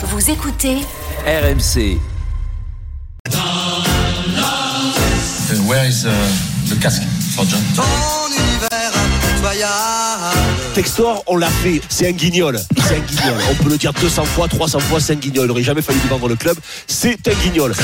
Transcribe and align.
Vous 0.00 0.30
écoutez 0.30 0.76
RMC. 1.26 1.98
Where 5.66 5.88
is 5.88 6.06
uh, 6.06 6.10
the 6.68 6.80
casque 6.80 7.02
for 7.34 7.44
John? 7.44 7.60
Textor, 10.72 11.24
on 11.26 11.36
l'a 11.36 11.48
fait, 11.48 11.80
c'est 11.88 12.06
un 12.06 12.12
guignol. 12.12 12.60
C'est 12.76 12.94
un 12.94 13.00
guignol. 13.00 13.38
On 13.50 13.54
peut 13.64 13.70
le 13.70 13.76
dire 13.76 13.92
200 13.92 14.24
fois, 14.24 14.46
300 14.46 14.78
fois, 14.78 15.00
c'est 15.00 15.14
un 15.14 15.16
guignol. 15.16 15.46
Il 15.46 15.48
n'aurait 15.48 15.64
jamais 15.64 15.82
fallu 15.82 15.98
lui 15.98 16.08
vendre 16.08 16.28
le 16.28 16.36
club. 16.36 16.56
C'est 16.86 17.26
un 17.26 17.34
guignol. 17.42 17.74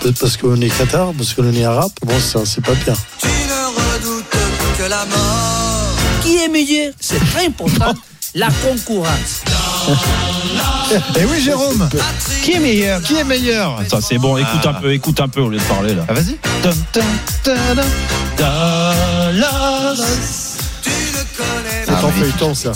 Peut-être 0.00 0.20
parce 0.20 0.36
qu'on 0.36 0.60
est 0.60 0.76
Qatar, 0.76 1.12
parce 1.16 1.32
qu'on 1.32 1.50
est 1.50 1.64
arabe. 1.64 1.92
Bon, 2.04 2.20
ça, 2.20 2.40
c'est 2.44 2.62
pas 2.62 2.74
bien. 2.74 2.94
Qui 6.22 6.36
est 6.36 6.48
meilleur? 6.48 6.92
C'est 7.00 7.18
très 7.30 7.46
important. 7.46 7.94
La 8.34 8.48
concurrence. 8.64 9.42
Et 11.18 11.24
oui, 11.24 11.40
Jérôme. 11.42 11.88
Qui 12.42 12.52
est 12.52 12.58
meilleur? 12.58 13.02
Qui 13.02 13.16
est 13.16 13.24
meilleur? 13.24 13.80
Ça 13.88 13.98
c'est 14.00 14.18
bon, 14.18 14.36
écoute 14.36 14.64
un 14.66 14.74
peu, 14.74 14.92
écoute 14.92 15.20
un 15.20 15.28
peu 15.28 15.40
au 15.40 15.48
lieu 15.50 15.58
de 15.58 15.62
parler 15.64 15.94
là. 15.94 16.04
Ah, 16.08 16.12
vas-y. 16.14 16.36
C'est 21.84 22.04
en 22.04 22.10
feuilleton, 22.10 22.54
ça. 22.54 22.72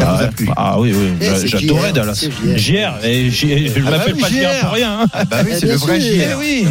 Ah, 0.00 0.20
ah 0.56 0.78
oui, 0.78 0.94
oui, 0.94 1.28
j'adorais 1.44 1.88
JR, 1.88 1.92
Dallas. 1.92 2.24
JR. 2.56 3.04
Et 3.04 3.30
je 3.30 3.70
Ah 3.78 3.80
bah 3.82 3.90
m'appelle 3.98 4.14
oui, 4.14 4.20
pas 4.20 4.28
JR 4.28 4.60
pour 4.60 4.70
rien. 4.70 5.00
hein. 5.00 5.06
Ah 5.12 5.24
bah 5.24 5.38
oui, 5.44 5.50
Eh 5.54 5.58
c'est 5.58 5.66
le 5.66 5.74
vrai. 5.74 6.00
JR. 6.00 6.06
Eh 6.30 6.34
oui, 6.34 6.66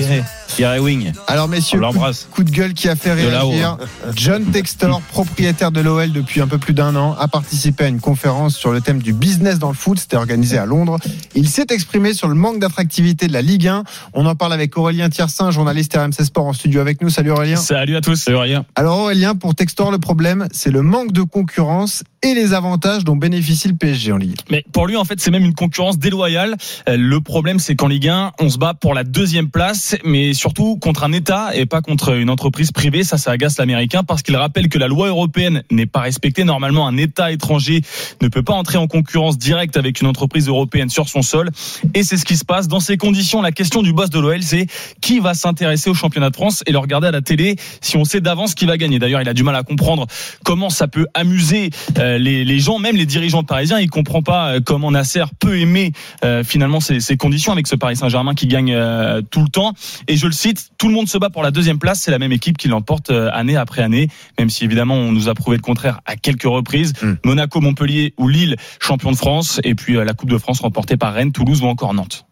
Et 0.59 0.79
Wing. 0.79 1.11
Alors 1.27 1.47
messieurs, 1.47 1.79
On 1.83 1.91
coup, 2.31 2.43
de 2.43 2.49
gueule 2.49 2.73
qui 2.73 2.89
a 2.89 2.95
fait 2.95 3.13
réagir. 3.13 3.77
John 4.15 4.43
Textor, 4.45 5.01
propriétaire 5.11 5.71
de 5.71 5.81
l'OL 5.81 6.11
depuis 6.11 6.41
un 6.41 6.47
peu 6.47 6.57
plus 6.57 6.73
d'un 6.73 6.95
an, 6.95 7.15
a 7.19 7.27
participé 7.27 7.83
à 7.83 7.87
une 7.87 7.99
conférence 7.99 8.55
sur 8.55 8.71
le 8.71 8.81
thème 8.81 8.99
du 8.99 9.13
business 9.13 9.59
dans 9.59 9.67
le 9.67 9.75
foot. 9.75 9.99
C'était 9.99 10.15
organisé 10.15 10.57
à 10.57 10.65
Londres. 10.65 10.97
Il 11.35 11.47
s'est 11.47 11.67
exprimé 11.69 12.13
sur 12.15 12.27
le 12.27 12.33
manque 12.33 12.57
d'attractivité 12.57 13.27
de 13.27 13.33
la 13.33 13.43
Ligue 13.43 13.67
1. 13.67 13.83
On 14.13 14.25
en 14.25 14.33
parle 14.33 14.51
avec 14.51 14.75
Aurélien 14.77 15.09
Tiersin, 15.09 15.51
journaliste 15.51 15.95
RMC 15.95 16.25
Sport 16.25 16.47
en 16.47 16.53
studio 16.53 16.81
avec 16.81 17.01
nous. 17.03 17.09
Salut 17.09 17.29
Aurélien. 17.31 17.57
Salut 17.57 17.95
à 17.95 18.01
tous, 18.01 18.15
salut 18.15 18.37
rien. 18.37 18.65
Alors 18.75 18.97
Aurélien, 18.97 19.35
pour 19.35 19.53
Textor, 19.53 19.91
le 19.91 19.99
problème, 19.99 20.47
c'est 20.51 20.71
le 20.71 20.81
manque 20.81 21.11
de 21.11 21.21
concurrence 21.21 22.03
et 22.23 22.33
les 22.33 22.53
avantages 22.53 23.03
dont 23.03 23.15
bénéficie 23.15 23.67
le 23.67 23.75
PSG 23.75 24.11
en 24.11 24.17
Ligue. 24.17 24.37
Mais 24.49 24.65
pour 24.71 24.87
lui, 24.87 24.95
en 24.97 25.05
fait, 25.05 25.19
c'est 25.19 25.31
même 25.31 25.45
une 25.45 25.53
concurrence 25.53 25.99
déloyale. 25.99 26.55
Euh, 26.89 26.97
Le 26.97 27.21
problème, 27.21 27.59
c'est 27.59 27.75
qu'en 27.75 27.87
Ligue 27.87 28.07
1, 28.07 28.31
on 28.39 28.49
se 28.49 28.57
bat 28.57 28.73
pour 28.73 28.93
la 28.93 29.03
deuxième 29.03 29.49
place, 29.49 29.95
mais 30.03 30.33
surtout 30.47 30.77
contre 30.77 31.03
un 31.03 31.11
État 31.11 31.53
et 31.53 31.65
pas 31.65 31.81
contre 31.81 32.15
une 32.15 32.29
entreprise 32.29 32.71
privée. 32.71 33.03
Ça, 33.03 33.17
ça 33.17 33.31
agace 33.31 33.57
l'Américain 33.57 34.03
parce 34.05 34.21
qu'il 34.21 34.37
rappelle 34.37 34.69
que 34.69 34.77
la 34.77 34.87
loi 34.87 35.09
européenne 35.09 35.61
n'est 35.71 35.87
pas 35.87 35.99
respectée. 35.99 36.45
Normalement, 36.45 36.87
un 36.87 36.95
État 36.95 37.33
étranger 37.33 37.81
ne 38.21 38.29
peut 38.29 38.43
pas 38.43 38.53
entrer 38.53 38.77
en 38.77 38.87
concurrence 38.87 39.37
directe 39.37 39.75
avec 39.75 39.99
une 39.99 40.07
entreprise 40.07 40.47
européenne 40.47 40.89
sur 40.89 41.09
son 41.09 41.21
sol. 41.21 41.49
Et 41.93 42.01
c'est 42.03 42.15
ce 42.15 42.23
qui 42.23 42.37
se 42.37 42.45
passe. 42.45 42.69
Dans 42.69 42.79
ces 42.79 42.95
conditions, 42.95 43.41
la 43.41 43.51
question 43.51 43.81
du 43.81 43.91
boss 43.91 44.09
de 44.09 44.19
l'OL, 44.19 44.41
c'est 44.41 44.67
qui 45.01 45.19
va 45.19 45.33
s'intéresser 45.33 45.89
au 45.89 45.93
championnat 45.93 46.29
de 46.29 46.35
France 46.37 46.63
et 46.65 46.71
le 46.71 46.77
regarder 46.77 47.07
à 47.07 47.11
la 47.11 47.21
télé 47.21 47.57
si 47.81 47.97
on 47.97 48.05
sait 48.05 48.21
d'avance 48.21 48.55
qui 48.55 48.65
va 48.65 48.77
gagner. 48.77 48.99
D'ailleurs, 48.99 49.21
il 49.21 49.27
a 49.27 49.33
du 49.33 49.43
mal 49.43 49.55
à 49.55 49.63
comprendre 49.63 50.07
comment 50.45 50.69
ça 50.69 50.87
peut 50.87 51.07
amuser 51.13 51.71
euh, 51.97 52.17
les, 52.17 52.45
les 52.45 52.59
gens, 52.59 52.79
même 52.79 52.95
les 52.95 53.05
dirigeants 53.05 53.43
parisiens. 53.43 53.81
Il 53.81 53.89
comprend 53.89 54.21
pas 54.21 54.53
euh, 54.53 54.59
comment 54.63 54.91
Nasser 54.91 55.25
peut 55.39 55.59
aimer 55.59 55.91
euh, 56.23 56.45
finalement 56.45 56.79
ces, 56.79 57.01
ces 57.01 57.17
conditions 57.17 57.51
avec 57.51 57.67
ce 57.67 57.75
Paris 57.75 57.97
Saint-Germain 57.97 58.33
qui 58.33 58.47
gagne 58.47 58.71
euh, 58.73 59.21
tout 59.29 59.41
le 59.41 59.49
temps. 59.49 59.73
Et 60.07 60.15
je 60.15 60.25
le 60.25 60.36
cite, 60.37 60.69
tout 60.77 60.87
le 60.87 60.93
monde 60.93 61.09
se 61.09 61.17
bat 61.17 61.29
pour 61.29 61.43
la 61.43 61.51
deuxième 61.51 61.79
place. 61.79 62.01
C'est 62.01 62.11
la 62.11 62.19
même 62.19 62.31
équipe 62.31 62.57
qui 62.57 62.67
l'emporte 62.67 63.09
euh, 63.09 63.29
année 63.33 63.57
après 63.57 63.81
année, 63.81 64.07
même 64.39 64.49
si 64.49 64.63
évidemment 64.63 64.95
on 64.95 65.11
nous 65.11 65.27
a 65.29 65.33
prouvé 65.33 65.57
le 65.57 65.61
contraire 65.61 66.01
à 66.05 66.15
quelques 66.15 66.43
reprises. 66.43 66.93
Mm. 67.01 67.13
Monaco, 67.25 67.59
Montpellier 67.59 68.13
ou 68.17 68.27
Lille, 68.27 68.55
champion 68.79 69.11
de 69.11 69.17
France, 69.17 69.59
et 69.63 69.75
puis 69.75 69.97
euh, 69.97 70.05
la 70.05 70.13
Coupe 70.13 70.29
de 70.29 70.37
France 70.37 70.61
remportée 70.61 70.97
par 70.97 71.13
Rennes, 71.13 71.31
Toulouse 71.31 71.61
ou 71.61 71.65
encore 71.65 71.93
Nantes. 71.93 72.25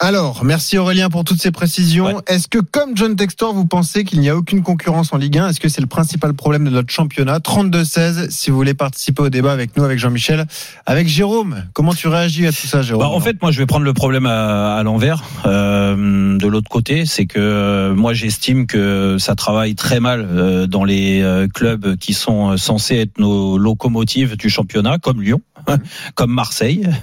Alors, 0.00 0.44
merci 0.44 0.78
Aurélien 0.78 1.10
pour 1.10 1.24
toutes 1.24 1.42
ces 1.42 1.50
précisions. 1.50 2.06
Ouais. 2.06 2.22
Est-ce 2.28 2.46
que, 2.46 2.58
comme 2.58 2.96
John 2.96 3.16
Textor, 3.16 3.52
vous 3.52 3.66
pensez 3.66 4.04
qu'il 4.04 4.20
n'y 4.20 4.28
a 4.28 4.36
aucune 4.36 4.62
concurrence 4.62 5.12
en 5.12 5.16
Ligue 5.16 5.38
1 5.38 5.48
Est-ce 5.48 5.58
que 5.58 5.68
c'est 5.68 5.80
le 5.80 5.88
principal 5.88 6.34
problème 6.34 6.64
de 6.64 6.70
notre 6.70 6.92
championnat? 6.92 7.38
32-16, 7.38 8.30
si 8.30 8.50
vous 8.50 8.56
voulez 8.56 8.74
participer 8.74 9.22
au 9.22 9.28
débat 9.28 9.50
avec 9.50 9.76
nous, 9.76 9.82
avec 9.82 9.98
Jean-Michel. 9.98 10.46
Avec 10.86 11.08
Jérôme, 11.08 11.64
comment 11.72 11.92
tu 11.94 12.06
réagis 12.06 12.46
à 12.46 12.52
tout 12.52 12.68
ça, 12.68 12.80
Jérôme? 12.80 13.02
Bah, 13.02 13.08
en 13.08 13.18
fait, 13.18 13.42
moi, 13.42 13.50
je 13.50 13.58
vais 13.58 13.66
prendre 13.66 13.84
le 13.84 13.92
problème 13.92 14.26
à, 14.26 14.76
à 14.76 14.82
l'envers. 14.84 15.24
Euh, 15.46 16.38
de 16.38 16.46
l'autre 16.46 16.70
côté, 16.70 17.04
c'est 17.04 17.26
que 17.26 17.40
euh, 17.40 17.92
moi, 17.92 18.14
j'estime 18.14 18.68
que 18.68 19.16
ça 19.18 19.34
travaille 19.34 19.74
très 19.74 19.98
mal 19.98 20.24
euh, 20.30 20.68
dans 20.68 20.84
les 20.84 21.22
euh, 21.22 21.48
clubs 21.48 21.96
qui 21.96 22.14
sont 22.14 22.52
euh, 22.52 22.56
censés 22.56 22.98
être 22.98 23.18
nos 23.18 23.58
locomotives 23.58 24.36
du 24.36 24.48
championnat, 24.48 24.98
comme 24.98 25.20
Lyon, 25.20 25.40
comme 26.14 26.32
Marseille. 26.32 26.88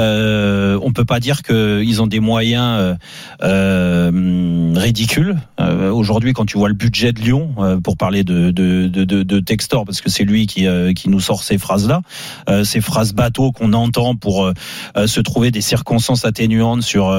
Euh, 0.00 0.78
on 0.82 0.92
peut 0.92 1.04
pas 1.04 1.20
dire 1.20 1.42
qu'ils 1.42 2.02
ont 2.02 2.06
des 2.06 2.20
moyens 2.20 2.78
euh, 2.80 2.94
euh, 3.42 4.72
ridicules. 4.76 5.36
Euh, 5.60 5.90
Aujourd'hui, 5.90 6.32
quand 6.32 6.46
tu 6.46 6.58
vois 6.58 6.68
le 6.68 6.74
budget 6.74 7.12
de 7.12 7.20
Lyon, 7.20 7.54
euh, 7.58 7.80
pour 7.80 7.96
parler 7.96 8.24
de, 8.24 8.50
de, 8.50 8.88
de, 8.88 9.04
de, 9.04 9.40
Textor, 9.40 9.84
parce 9.84 10.00
que 10.00 10.10
c'est 10.10 10.24
lui 10.24 10.46
qui, 10.46 10.66
euh, 10.66 10.92
qui 10.92 11.08
nous 11.08 11.20
sort 11.20 11.42
ces 11.42 11.58
phrases-là, 11.58 12.02
ces 12.64 12.80
phrases 12.80 13.12
bateaux 13.12 13.52
qu'on 13.52 13.72
entend 13.72 14.16
pour 14.16 14.52
se 15.06 15.20
trouver 15.20 15.50
des 15.50 15.60
circonstances 15.60 16.24
atténuantes 16.24 16.82
sur 16.82 17.12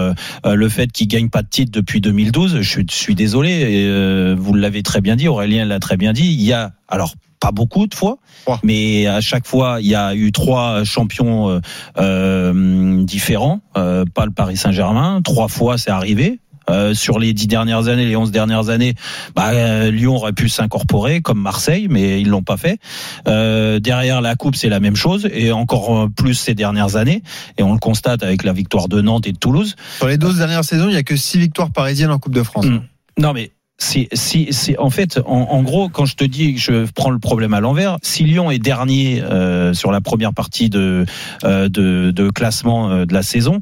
le 0.46 0.70
fait 0.70 0.92
qu'il 0.92 1.08
gagne 1.08 1.30
pas 1.30 1.42
de 1.42 1.48
titre 1.48 1.72
depuis 1.72 2.02
2012. 2.02 2.62
Je 2.62 2.70
suis, 2.70 2.86
je 2.90 2.96
suis 2.96 3.16
désolé, 3.16 3.52
et, 3.52 4.36
vous 4.36 4.54
l'avez 4.54 4.84
très 4.84 5.02
bien 5.02 5.16
dit, 5.16 5.28
Aurélien 5.28 5.66
l'a 5.66 5.80
très 5.80 5.98
bien 5.98 6.14
dit. 6.14 6.26
Il 6.26 6.42
y 6.42 6.54
a 6.54 6.74
alors 6.88 7.16
pas 7.40 7.52
beaucoup 7.52 7.88
de 7.88 7.94
fois, 7.94 8.18
mais 8.64 9.08
à 9.08 9.22
chaque 9.22 9.48
fois 9.48 9.78
il 9.80 9.88
y 9.88 9.96
a 9.96 10.16
eu 10.16 10.32
trois 10.32 10.84
champions 10.84 11.50
euh, 11.50 11.60
euh, 11.98 13.04
différents. 13.04 13.62
Euh, 13.78 14.06
pas 14.06 14.26
le 14.26 14.32
Paris 14.32 14.58
Saint-Germain, 14.58 15.22
trois 15.24 15.48
fois 15.48 15.78
c'est 15.78 15.92
arrivé. 15.92 16.40
Euh, 16.70 16.96
sur 16.96 17.20
les 17.20 17.34
dix 17.34 17.48
dernières 17.48 17.88
années, 17.90 18.06
les 18.06 18.16
onze 18.16 18.32
dernières 18.32 18.70
années, 18.70 18.96
bah, 19.36 19.50
euh, 19.50 19.92
Lyon 19.92 20.16
aurait 20.16 20.34
pu 20.34 20.50
s'incorporer 20.50 21.22
comme 21.22 21.40
Marseille, 21.40 21.88
mais 21.90 22.20
ils 22.20 22.28
l'ont 22.28 22.42
pas 22.42 22.58
fait. 22.58 22.80
Euh, 23.28 23.80
derrière 23.80 24.20
la 24.20 24.36
coupe, 24.36 24.56
c'est 24.56 24.70
la 24.70 24.80
même 24.80 24.96
chose, 24.96 25.30
et 25.32 25.52
encore 25.52 26.10
plus 26.16 26.34
ces 26.34 26.56
dernières 26.56 26.96
années. 26.96 27.22
Et 27.58 27.64
on 27.64 27.74
le 27.74 27.80
constate 27.80 28.24
avec 28.24 28.44
la 28.44 28.52
victoire 28.52 28.88
de 28.88 29.00
Nantes 29.00 29.28
et 29.28 29.32
de 29.32 29.38
Toulouse. 29.38 29.76
Sur 29.98 30.08
les 30.08 30.18
12 30.18 30.38
dernières 30.38 30.64
saisons, 30.66 30.88
il 30.88 30.94
n'y 30.94 30.98
a 30.98 31.04
que 31.04 31.16
6 31.16 31.38
victoires 31.38 31.72
parisiennes 31.72 32.12
en 32.12 32.18
Coupe 32.18 32.34
de 32.34 32.44
France. 32.44 32.66
Mm. 32.66 32.82
Non, 33.20 33.34
mais 33.34 33.52
si, 33.78 34.08
si, 34.14 34.54
si, 34.54 34.76
en 34.78 34.90
fait, 34.90 35.20
en, 35.26 35.42
en 35.52 35.62
gros, 35.62 35.90
quand 35.90 36.06
je 36.06 36.16
te 36.16 36.24
dis 36.24 36.54
que 36.54 36.60
je 36.60 36.92
prends 36.94 37.10
le 37.10 37.20
problème 37.20 37.54
à 37.54 37.60
l'envers, 37.60 37.98
si 38.02 38.24
Lyon 38.24 38.50
est 38.50 38.60
dernier 38.60 39.22
euh, 39.22 39.74
sur 39.74 39.92
la 39.92 40.00
première 40.00 40.34
partie 40.34 40.70
de, 40.70 41.06
euh, 41.44 41.68
de, 41.68 42.30
classement 42.30 42.90
euh, 42.90 43.06
de 43.06 43.14
la 43.14 43.22
saison, 43.22 43.62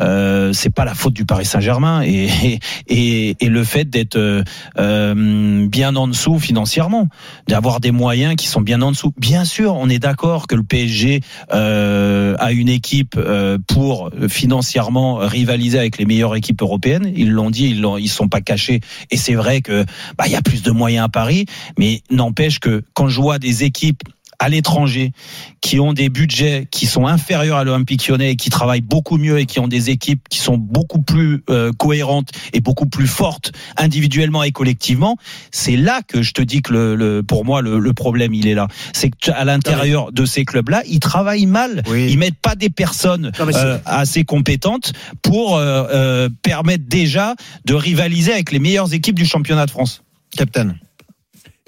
euh, 0.00 0.52
c'est 0.52 0.70
pas 0.70 0.84
la 0.84 0.94
faute 0.94 1.14
du 1.14 1.24
Paris 1.24 1.44
Saint-Germain 1.44 2.02
et, 2.02 2.58
et, 2.88 3.36
et 3.40 3.48
le 3.48 3.64
fait 3.64 3.88
d'être 3.88 4.16
euh, 4.16 4.42
euh, 4.78 5.66
bien 5.66 5.96
en 5.96 6.08
dessous 6.08 6.38
financièrement, 6.38 7.08
d'avoir 7.48 7.80
des 7.80 7.90
moyens 7.90 8.36
qui 8.36 8.46
sont 8.46 8.60
bien 8.60 8.82
en 8.82 8.90
dessous. 8.92 9.12
Bien 9.18 9.44
sûr, 9.44 9.74
on 9.74 9.88
est 9.88 9.98
d'accord 9.98 10.46
que 10.46 10.54
le 10.54 10.62
PSG 10.62 11.20
euh, 11.52 12.34
a 12.38 12.52
une 12.52 12.68
équipe 12.68 13.14
euh, 13.16 13.58
pour 13.66 14.10
financièrement 14.28 15.16
rivaliser 15.16 15.78
avec 15.78 15.98
les 15.98 16.04
meilleures 16.04 16.36
équipes 16.36 16.62
européennes. 16.62 17.12
Ils 17.14 17.30
l'ont 17.30 17.50
dit, 17.50 17.70
ils 17.70 17.86
ils 17.98 18.08
sont 18.08 18.28
pas 18.28 18.40
cachés. 18.40 18.80
Et 19.10 19.16
c'est 19.16 19.34
vrai 19.34 19.60
que 19.60 19.84
bah 20.18 20.24
il 20.26 20.32
y 20.32 20.36
a 20.36 20.42
plus 20.42 20.62
de 20.62 20.70
moyens 20.70 21.06
à 21.06 21.08
Paris, 21.08 21.46
mais 21.78 22.02
n'empêche 22.10 22.58
que 22.58 22.82
quand 22.94 23.08
je 23.08 23.20
vois 23.20 23.38
des 23.38 23.64
équipes 23.64 24.02
à 24.38 24.48
l'étranger 24.48 25.12
qui 25.60 25.80
ont 25.80 25.92
des 25.92 26.08
budgets 26.08 26.68
qui 26.70 26.86
sont 26.86 27.06
inférieurs 27.06 27.56
à 27.58 27.64
l'Olympique 27.64 28.06
lyonnais 28.08 28.32
et 28.32 28.36
qui 28.36 28.50
travaillent 28.50 28.80
beaucoup 28.80 29.16
mieux 29.18 29.38
et 29.38 29.46
qui 29.46 29.58
ont 29.60 29.68
des 29.68 29.90
équipes 29.90 30.28
qui 30.28 30.38
sont 30.38 30.56
beaucoup 30.58 31.00
plus 31.02 31.42
euh, 31.50 31.72
cohérentes 31.72 32.30
et 32.52 32.60
beaucoup 32.60 32.86
plus 32.86 33.06
fortes 33.06 33.52
individuellement 33.76 34.42
et 34.42 34.52
collectivement, 34.52 35.16
c'est 35.50 35.76
là 35.76 36.02
que 36.06 36.22
je 36.22 36.32
te 36.32 36.42
dis 36.42 36.62
que 36.62 36.72
le, 36.72 36.94
le- 36.96 37.22
pour 37.22 37.44
moi 37.44 37.62
le, 37.62 37.78
le 37.78 37.92
problème 37.92 38.34
il 38.34 38.46
est 38.46 38.54
là. 38.54 38.68
C'est 38.92 39.10
que 39.10 39.30
à 39.30 39.44
l'intérieur 39.44 40.12
de 40.12 40.24
ces 40.24 40.44
clubs-là, 40.44 40.82
ils 40.88 41.00
travaillent 41.00 41.46
mal. 41.46 41.82
Oui. 41.88 42.06
Ils 42.10 42.18
mettent 42.18 42.40
pas 42.40 42.54
des 42.54 42.70
personnes 42.70 43.32
euh, 43.40 43.78
assez 43.84 44.24
compétentes 44.24 44.92
pour 45.22 45.56
euh, 45.56 45.84
euh, 45.90 46.28
permettre 46.42 46.84
déjà 46.86 47.34
de 47.64 47.74
rivaliser 47.74 48.32
avec 48.32 48.52
les 48.52 48.58
meilleures 48.58 48.92
équipes 48.94 49.16
du 49.16 49.26
championnat 49.26 49.66
de 49.66 49.70
France. 49.70 50.02
Captain. 50.36 50.74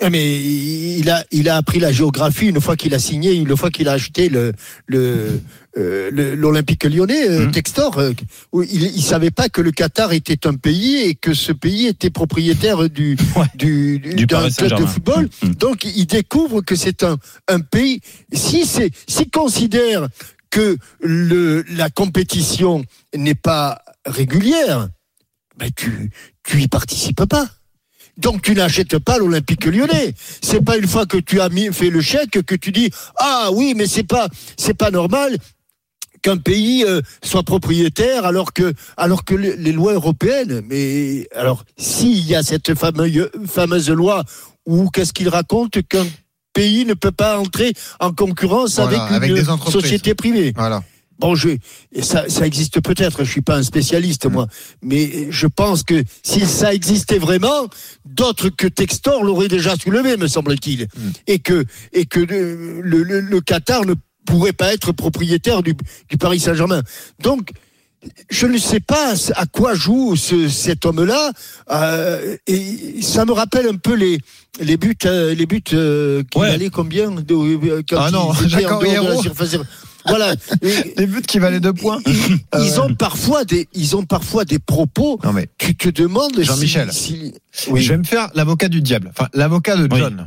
Eh, 0.00 0.10
Mais 0.10 0.40
il 0.98 1.10
a, 1.10 1.24
il 1.32 1.48
a 1.48 1.56
appris 1.56 1.80
la 1.80 1.90
géographie 1.90 2.46
une 2.46 2.60
fois 2.60 2.76
qu'il 2.76 2.94
a 2.94 2.98
signé, 3.00 3.32
une 3.34 3.56
fois 3.56 3.70
qu'il 3.70 3.88
a 3.88 3.92
acheté 3.92 4.28
le, 4.28 4.52
le, 4.86 5.40
euh, 5.76 6.34
l'Olympique 6.36 6.84
lyonnais, 6.84 7.28
euh, 7.28 7.46
Mhm. 7.46 7.50
Textor. 7.50 7.98
euh, 7.98 8.12
où 8.52 8.62
il, 8.62 8.84
il 8.84 9.02
savait 9.02 9.32
pas 9.32 9.48
que 9.48 9.60
le 9.60 9.72
Qatar 9.72 10.12
était 10.12 10.46
un 10.46 10.54
pays 10.54 10.98
et 11.02 11.14
que 11.16 11.34
ce 11.34 11.50
pays 11.50 11.86
était 11.88 12.10
propriétaire 12.10 12.88
du, 12.88 13.16
Ouais. 13.36 13.46
du, 13.56 13.98
Du 13.98 14.26
d'un 14.26 14.48
club 14.50 14.78
de 14.78 14.86
football. 14.86 15.28
Mhm. 15.42 15.54
Donc 15.56 15.84
il 15.84 16.06
découvre 16.06 16.60
que 16.62 16.76
c'est 16.76 17.02
un, 17.02 17.16
un 17.48 17.58
pays. 17.60 18.00
Si 18.32 18.66
c'est, 18.66 18.90
s'il 19.08 19.30
considère 19.30 20.08
que 20.50 20.76
le, 21.00 21.62
la 21.70 21.90
compétition 21.90 22.84
n'est 23.16 23.34
pas 23.34 23.82
régulière, 24.06 24.88
ben 25.58 25.70
tu, 25.74 26.10
tu 26.44 26.62
y 26.62 26.68
participes 26.68 27.24
pas. 27.24 27.50
Donc 28.18 28.42
tu 28.42 28.54
n'achètes 28.54 28.98
pas 28.98 29.18
l'Olympique 29.18 29.64
Lyonnais. 29.64 30.14
C'est 30.42 30.62
pas 30.62 30.76
une 30.76 30.86
fois 30.86 31.06
que 31.06 31.16
tu 31.16 31.40
as 31.40 31.48
mis, 31.48 31.72
fait 31.72 31.88
le 31.90 32.00
chèque 32.00 32.42
que 32.44 32.54
tu 32.54 32.72
dis 32.72 32.90
ah 33.18 33.50
oui 33.52 33.74
mais 33.76 33.86
c'est 33.86 34.02
pas 34.02 34.28
c'est 34.56 34.74
pas 34.74 34.90
normal 34.90 35.36
qu'un 36.20 36.36
pays 36.36 36.84
euh, 36.84 37.00
soit 37.22 37.44
propriétaire 37.44 38.24
alors 38.26 38.52
que 38.52 38.74
alors 38.96 39.24
que 39.24 39.34
les, 39.36 39.56
les 39.56 39.70
lois 39.72 39.94
européennes 39.94 40.62
mais 40.68 41.28
alors 41.34 41.64
s'il 41.76 42.26
y 42.26 42.34
a 42.34 42.42
cette 42.42 42.74
fameuse 42.74 43.30
fameuse 43.46 43.88
loi 43.90 44.24
où 44.66 44.90
qu'est-ce 44.90 45.12
qu'il 45.12 45.28
raconte 45.28 45.80
qu'un 45.88 46.06
pays 46.52 46.84
ne 46.84 46.94
peut 46.94 47.12
pas 47.12 47.38
entrer 47.38 47.72
en 48.00 48.12
concurrence 48.12 48.80
Voilà, 48.80 49.04
avec 49.04 49.16
avec 49.16 49.30
une 49.30 49.36
des 49.36 49.70
société 49.70 50.14
privée? 50.14 50.52
Voilà. 50.56 50.82
Bon, 51.18 51.34
je, 51.34 51.50
ça, 52.00 52.28
ça 52.28 52.46
existe 52.46 52.80
peut-être. 52.80 53.24
Je 53.24 53.30
suis 53.30 53.40
pas 53.40 53.56
un 53.56 53.62
spécialiste 53.62 54.26
moi, 54.26 54.46
mais 54.82 55.26
je 55.30 55.46
pense 55.46 55.82
que 55.82 56.04
si 56.22 56.46
ça 56.46 56.72
existait 56.72 57.18
vraiment, 57.18 57.68
d'autres 58.04 58.48
que 58.50 58.66
Textor 58.68 59.24
l'auraient 59.24 59.48
déjà 59.48 59.74
soulevé, 59.76 60.16
me 60.16 60.28
semble-t-il, 60.28 60.86
et 61.26 61.38
que 61.40 61.64
et 61.92 62.06
que 62.06 62.20
le, 62.20 63.02
le, 63.02 63.40
Qatar 63.40 63.84
ne 63.84 63.94
pourrait 64.26 64.52
pas 64.52 64.72
être 64.72 64.92
propriétaire 64.92 65.62
du, 65.62 65.74
du 66.08 66.18
Paris 66.18 66.38
Saint-Germain. 66.38 66.82
Donc 67.20 67.50
je 68.30 68.46
ne 68.46 68.58
sais 68.58 68.80
pas 68.80 69.14
à 69.34 69.46
quoi 69.46 69.74
joue 69.74 70.14
ce, 70.14 70.48
cet 70.48 70.86
homme-là, 70.86 71.32
euh, 71.72 72.36
et 72.46 73.02
ça 73.02 73.24
me 73.24 73.32
rappelle 73.32 73.66
un 73.66 73.76
peu 73.76 73.94
les 73.94 74.18
les 74.60 74.76
buts 74.76 74.96
euh, 75.04 75.34
les 75.34 75.46
buts 75.46 75.62
euh, 75.72 76.22
qui 76.30 76.38
Ouais. 76.38 76.70
combien 76.70 77.10
de, 77.10 77.34
euh, 77.34 77.82
quand 77.88 77.98
Ah 78.00 78.10
non, 78.10 78.28
en 78.30 78.32
dehors 78.34 78.80
de 78.80 79.08
la 79.08 79.16
surface. 79.16 79.56
Voilà. 80.08 80.34
Et- 80.62 80.94
Les 80.96 81.06
buts 81.06 81.22
qui 81.22 81.38
valaient 81.38 81.60
deux 81.60 81.72
points. 81.72 82.00
ils, 82.06 82.12
Euh, 82.54 82.64
ils 82.64 82.80
ont 82.80 82.94
parfois 82.94 83.44
des, 83.44 83.68
ils 83.74 83.96
ont 83.96 84.04
parfois 84.04 84.44
des 84.44 84.58
propos. 84.58 85.18
Non 85.24 85.32
mais 85.32 85.48
Tu 85.58 85.74
te 85.76 85.88
demandes 85.90 86.34
si- 86.36 86.44
Jean-Michel. 86.44 86.92
si, 86.92 87.34
oui. 87.70 87.82
je 87.82 87.88
vais 87.92 87.98
me 87.98 88.04
faire 88.04 88.28
l'avocat 88.34 88.68
du 88.68 88.80
diable. 88.80 89.10
Enfin, 89.10 89.28
l'avocat 89.34 89.76
de. 89.76 89.88
John. 89.96 90.16
Oui. 90.18 90.24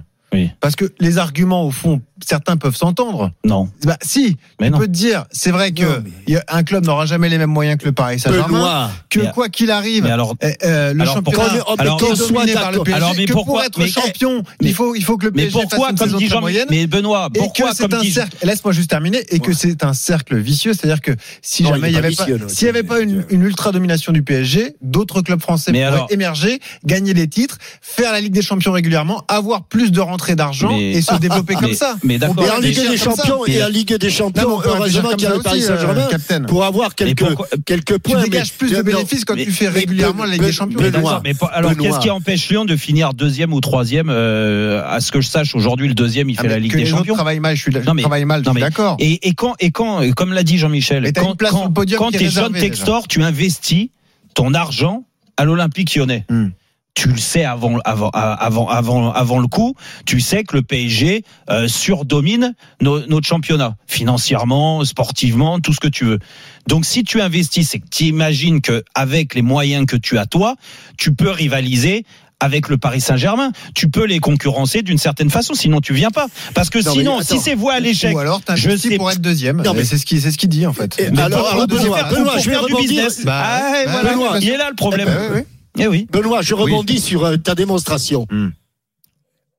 Parce 0.61 0.75
que 0.77 0.85
les 0.99 1.17
arguments, 1.17 1.65
au 1.65 1.71
fond, 1.71 2.01
certains 2.25 2.55
peuvent 2.55 2.75
s'entendre. 2.75 3.31
Non. 3.43 3.69
Bah, 3.83 3.97
si, 4.01 4.37
Mais 4.59 4.67
tu 4.67 4.71
non. 4.73 4.79
peux 4.79 4.85
te 4.87 4.91
dire, 4.91 5.25
c'est 5.31 5.51
vrai 5.51 5.71
que 5.73 5.83
Non, 5.83 6.03
mais- 6.27 6.39
un 6.47 6.63
club 6.63 6.85
n'aura 6.85 7.05
jamais 7.05 7.27
les 7.27 7.37
mêmes 7.37 7.49
moyens 7.49 7.77
que 7.77 7.85
le 7.85 7.91
Paris 7.91 8.19
Saint-Germain. 8.19 8.89
Que 9.09 9.19
Mais- 9.19 9.31
quoi 9.33 9.49
qu'il 9.49 9.71
arrive, 9.71 10.03
Mais 10.05 10.11
alors, 10.11 10.35
euh, 10.43 10.51
euh, 10.63 10.93
le 10.93 11.01
Alors, 11.01 11.15
championnat 11.15 11.23
pourquoi- 11.23 11.43
mais 11.75 11.81
alors, 11.81 12.01
est 12.01 12.17
dominé 12.31 12.53
par 12.53 12.71
le. 12.71 12.79
PSG. 12.79 12.95
Alors, 12.95 13.13
mais 13.17 13.25
que 13.25 13.33
pourquoi- 13.33 13.53
pour 13.55 13.63
être 13.63 13.79
mais- 13.79 13.87
champion, 13.89 14.43
mais- 14.61 14.69
il 14.69 14.73
faut, 14.73 14.95
il 14.95 15.03
faut 15.03 15.17
que 15.17 15.25
le 15.25 15.31
mais 15.31 15.43
PSG 15.47 15.59
pourquoi, 15.61 15.79
fasse 15.87 15.91
une 15.91 15.97
comme 15.97 16.07
saison 16.07 16.17
dit 16.19 16.27
Jean, 16.29 16.39
moyenne. 16.39 16.67
mais 16.69 16.87
Benoît, 16.87 17.29
pourquoi, 17.33 17.73
c'est 17.73 17.89
comme 17.89 17.99
un 17.99 18.01
dit 18.01 18.11
cercle. 18.11 18.37
Laisse-moi 18.45 18.71
juste 18.73 18.89
terminer. 18.89 19.25
Et 19.31 19.39
que 19.39 19.51
c'est 19.51 19.83
un 19.83 19.93
cercle 19.93 20.37
vicieux, 20.37 20.73
c'est-à-dire 20.73 21.01
que 21.01 21.11
si 21.41 21.63
Non, 21.63 21.69
jamais 21.71 21.89
il 21.89 21.91
il 21.91 21.95
est 22.05 22.11
y 22.11 22.15
pas 22.15 22.23
avait 22.23 22.37
pas, 22.37 22.47
s'il 22.49 22.67
y 22.67 22.69
avait 22.69 22.83
pas 22.83 23.01
une, 23.01 23.25
une 23.29 23.41
ultra 23.43 23.71
domination 23.73 24.13
du 24.13 24.23
PSG, 24.23 24.75
d'autres 24.81 25.21
clubs 25.21 25.41
français 25.41 25.71
Mais 25.73 25.85
pourraient 25.85 26.05
émerger, 26.11 26.61
gagner 26.85 27.13
des 27.13 27.27
titres, 27.27 27.57
faire 27.81 28.13
la 28.13 28.21
Ligue 28.21 28.31
des 28.33 28.41
Champions 28.41 28.71
régulièrement, 28.71 29.25
avoir 29.27 29.63
plus 29.65 29.91
de 29.91 29.99
rentrées 29.99 30.20
d'argent 30.29 30.71
Mais- 30.77 30.91
et 30.91 31.01
se 31.01 31.15
développer 31.19 31.55
comme 31.55 31.69
mais- 31.69 31.73
ça. 31.75 31.95
mais 32.03 32.17
d'accord, 32.17 32.43
Et 32.45 32.49
en 32.51 32.59
Ligue 32.59 32.75
des. 32.89 32.97
Champions, 32.97 33.45
et 33.45 33.63
en 33.63 33.67
Ligue 33.67 33.95
des 33.95 34.09
Champions, 34.09 34.59
heureusement 34.63 35.09
qu'il 35.11 35.23
y 35.23 35.25
a 35.25 35.35
le 35.35 35.41
Paris 35.41 35.63
euh, 35.63 35.67
Saint-Germain 35.67 36.07
Captain. 36.09 36.43
pour 36.43 36.63
avoir 36.63 36.95
quelques, 36.95 37.23
quelques 37.65 37.93
Tu 37.93 37.99
points. 37.99 38.21
dégages 38.23 38.51
mais- 38.61 38.67
plus 38.67 38.75
de 38.77 38.81
bénéfices 38.81 39.25
quand 39.25 39.35
tu 39.35 39.51
fais 39.51 39.67
régulièrement 39.69 40.23
la 40.25 40.33
Ligue 40.33 40.43
des 40.43 40.51
Champions. 40.51 40.79
Mais 41.23 41.33
alors 41.51 41.75
qu'est-ce 41.77 41.99
qui 41.99 42.09
empêche 42.09 42.49
Lyon 42.49 42.65
de 42.65 42.75
finir 42.75 43.13
deuxième 43.13 43.53
ou 43.53 43.59
troisième 43.61 44.09
euh, 44.09 44.83
À 44.87 44.99
ce 45.01 45.11
que 45.11 45.21
je 45.21 45.27
sache, 45.27 45.55
aujourd'hui, 45.55 45.87
le 45.87 45.93
deuxième, 45.93 46.29
il 46.29 46.35
Ah, 46.39 46.43
fait 46.43 46.47
la 46.47 46.59
Ligue 46.59 46.75
des 46.75 46.85
Champions. 46.85 47.15
travaillent 47.15 47.39
mal, 47.39 47.55
je 47.55 47.61
suis 47.61 47.71
Non, 47.71 47.93
mais- 47.93 48.01
travaille 48.01 48.25
mal, 48.25 48.41
je 48.41 48.45
non, 48.49 48.53
suis 48.53 48.61
mais- 48.61 48.69
d'accord. 48.69 48.95
Et, 48.99 49.27
et 49.27 49.33
quand, 49.33 49.55
et 49.59 49.71
quand, 49.71 50.01
euh, 50.03 50.11
comme 50.11 50.33
l'a 50.33 50.43
dit 50.43 50.57
Jean-Michel, 50.57 51.11
quand, 51.13 51.35
quand, 51.39 51.73
quand 51.97 52.11
t'es 52.11 52.29
John 52.29 52.53
Textor, 52.53 53.07
tu 53.07 53.23
investis 53.23 53.89
ton 54.33 54.53
argent 54.53 55.03
à 55.37 55.45
l'Olympique 55.45 55.95
lyonnais. 55.95 56.25
Hmm. 56.29 56.49
Tu 56.93 57.07
le 57.07 57.17
sais 57.17 57.45
avant, 57.45 57.77
avant, 57.85 58.09
avant, 58.11 58.67
avant, 58.67 59.11
avant 59.13 59.39
le 59.39 59.47
coup. 59.47 59.75
Tu 60.05 60.19
sais 60.19 60.43
que 60.43 60.57
le 60.57 60.61
PSG 60.61 61.23
euh, 61.49 61.67
surdomine 61.69 62.53
no- 62.81 63.05
notre 63.07 63.25
championnat 63.25 63.75
financièrement, 63.87 64.83
sportivement, 64.83 65.59
tout 65.61 65.73
ce 65.73 65.79
que 65.79 65.87
tu 65.87 66.03
veux. 66.05 66.19
Donc, 66.67 66.85
si 66.85 67.03
tu 67.03 67.21
investis, 67.21 67.69
c'est 67.69 67.79
que 67.79 67.87
tu 67.89 68.03
imagines 68.05 68.59
que 68.61 68.83
avec 68.93 69.35
les 69.35 69.41
moyens 69.41 69.85
que 69.85 69.95
tu 69.95 70.17
as 70.17 70.25
toi, 70.25 70.55
tu 70.97 71.13
peux 71.13 71.29
rivaliser 71.31 72.05
avec 72.41 72.67
le 72.69 72.77
Paris 72.77 72.99
Saint-Germain. 73.01 73.51
Tu 73.73 73.87
peux 73.89 74.05
les 74.05 74.19
concurrencer 74.19 74.81
d'une 74.81 74.97
certaine 74.97 75.29
façon, 75.29 75.53
sinon 75.53 75.79
tu 75.79 75.93
viens 75.93 76.09
pas. 76.09 76.25
Parce 76.55 76.69
que 76.69 76.79
Non, 76.83 76.91
sinon, 76.91 77.17
attends. 77.19 77.35
si 77.35 77.39
c'est 77.39 77.55
voie 77.55 77.73
à 77.73 77.79
l'échec, 77.79 78.13
Ou 78.15 78.19
alors 78.19 78.41
je 78.55 78.75
sais- 78.75 78.97
pour 78.97 79.09
être 79.11 79.21
deuxième. 79.21 79.61
Non, 79.61 79.73
mais- 79.73 79.85
c'est 79.85 79.97
ce 79.97 80.05
qu'il 80.05 80.19
c'est 80.21 80.31
ce 80.31 80.37
qu'il 80.37 80.49
dit 80.49 80.65
en 80.67 80.73
fait. 80.73 80.99
Et 80.99 81.07
alors, 81.19 81.47
alors, 81.53 81.67
Benoît, 81.67 82.03
Benoît, 82.03 82.33
je 82.39 82.45
vais 82.49 82.51
faire 82.51 82.65
du 82.65 82.73
rebondir. 82.73 82.89
business. 83.05 83.23
Bah, 83.25 83.43
Ah, 83.45 83.71
ouais, 83.71 83.85
bah, 83.85 83.91
voilà. 83.91 84.09
Benoît. 84.13 84.37
il 84.41 84.49
est 84.49 84.57
là 84.57 84.69
le 84.69 84.75
problème. 84.75 85.07
Bah, 85.07 85.17
oui, 85.21 85.27
oui. 85.37 85.41
Eh 85.77 85.87
oui. 85.87 86.07
Benoît, 86.11 86.41
je 86.41 86.53
rebondis 86.53 86.99
sur 86.99 87.23
euh, 87.25 87.37
ta 87.37 87.55
démonstration. 87.55 88.27
Hmm. 88.29 88.49